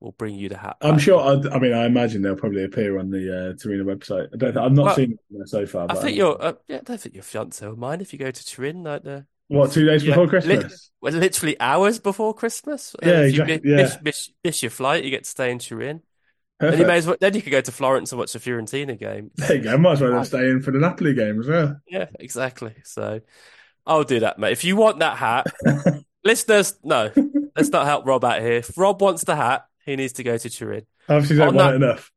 [0.00, 0.76] will bring you the hat.
[0.80, 1.20] I'm sure.
[1.20, 4.28] I, I, mean, I imagine they'll probably appear on the uh, Torino website.
[4.32, 4.56] I don't.
[4.56, 5.86] I've not well, seen it so far.
[5.88, 8.30] I think your uh, yeah, I don't think your fiance will mind if you go
[8.30, 10.64] to Turin like the what two days before Christmas?
[10.72, 12.96] Li- well, literally hours before Christmas.
[13.02, 13.60] Yeah, exactly.
[13.62, 13.98] You miss, yeah.
[14.02, 16.02] Miss, miss, your flight, you get to stay in Turin.
[16.58, 17.16] Then you may as well.
[17.20, 19.30] Then you could go to Florence and watch the Fiorentina game.
[19.36, 19.76] There you go.
[19.76, 21.80] Might as well stay in for the Napoli game as well.
[21.86, 22.74] Yeah, exactly.
[22.84, 23.20] So
[23.86, 24.52] I'll do that, mate.
[24.52, 25.46] If you want that hat,
[26.24, 27.12] listeners, no,
[27.54, 28.54] let's not help Rob out here.
[28.54, 30.84] If Rob wants the hat, he needs to go to Turin.
[31.08, 32.12] Obviously, don't on want that, it enough.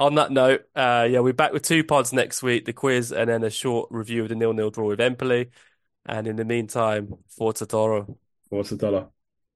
[0.00, 3.30] On that note, uh, yeah, we're back with two pods next week: the quiz and
[3.30, 5.50] then a short review of the nil-nil draw with Empoli.
[6.04, 8.18] And in the meantime, Forza Toro.
[8.50, 9.12] Forza Toro.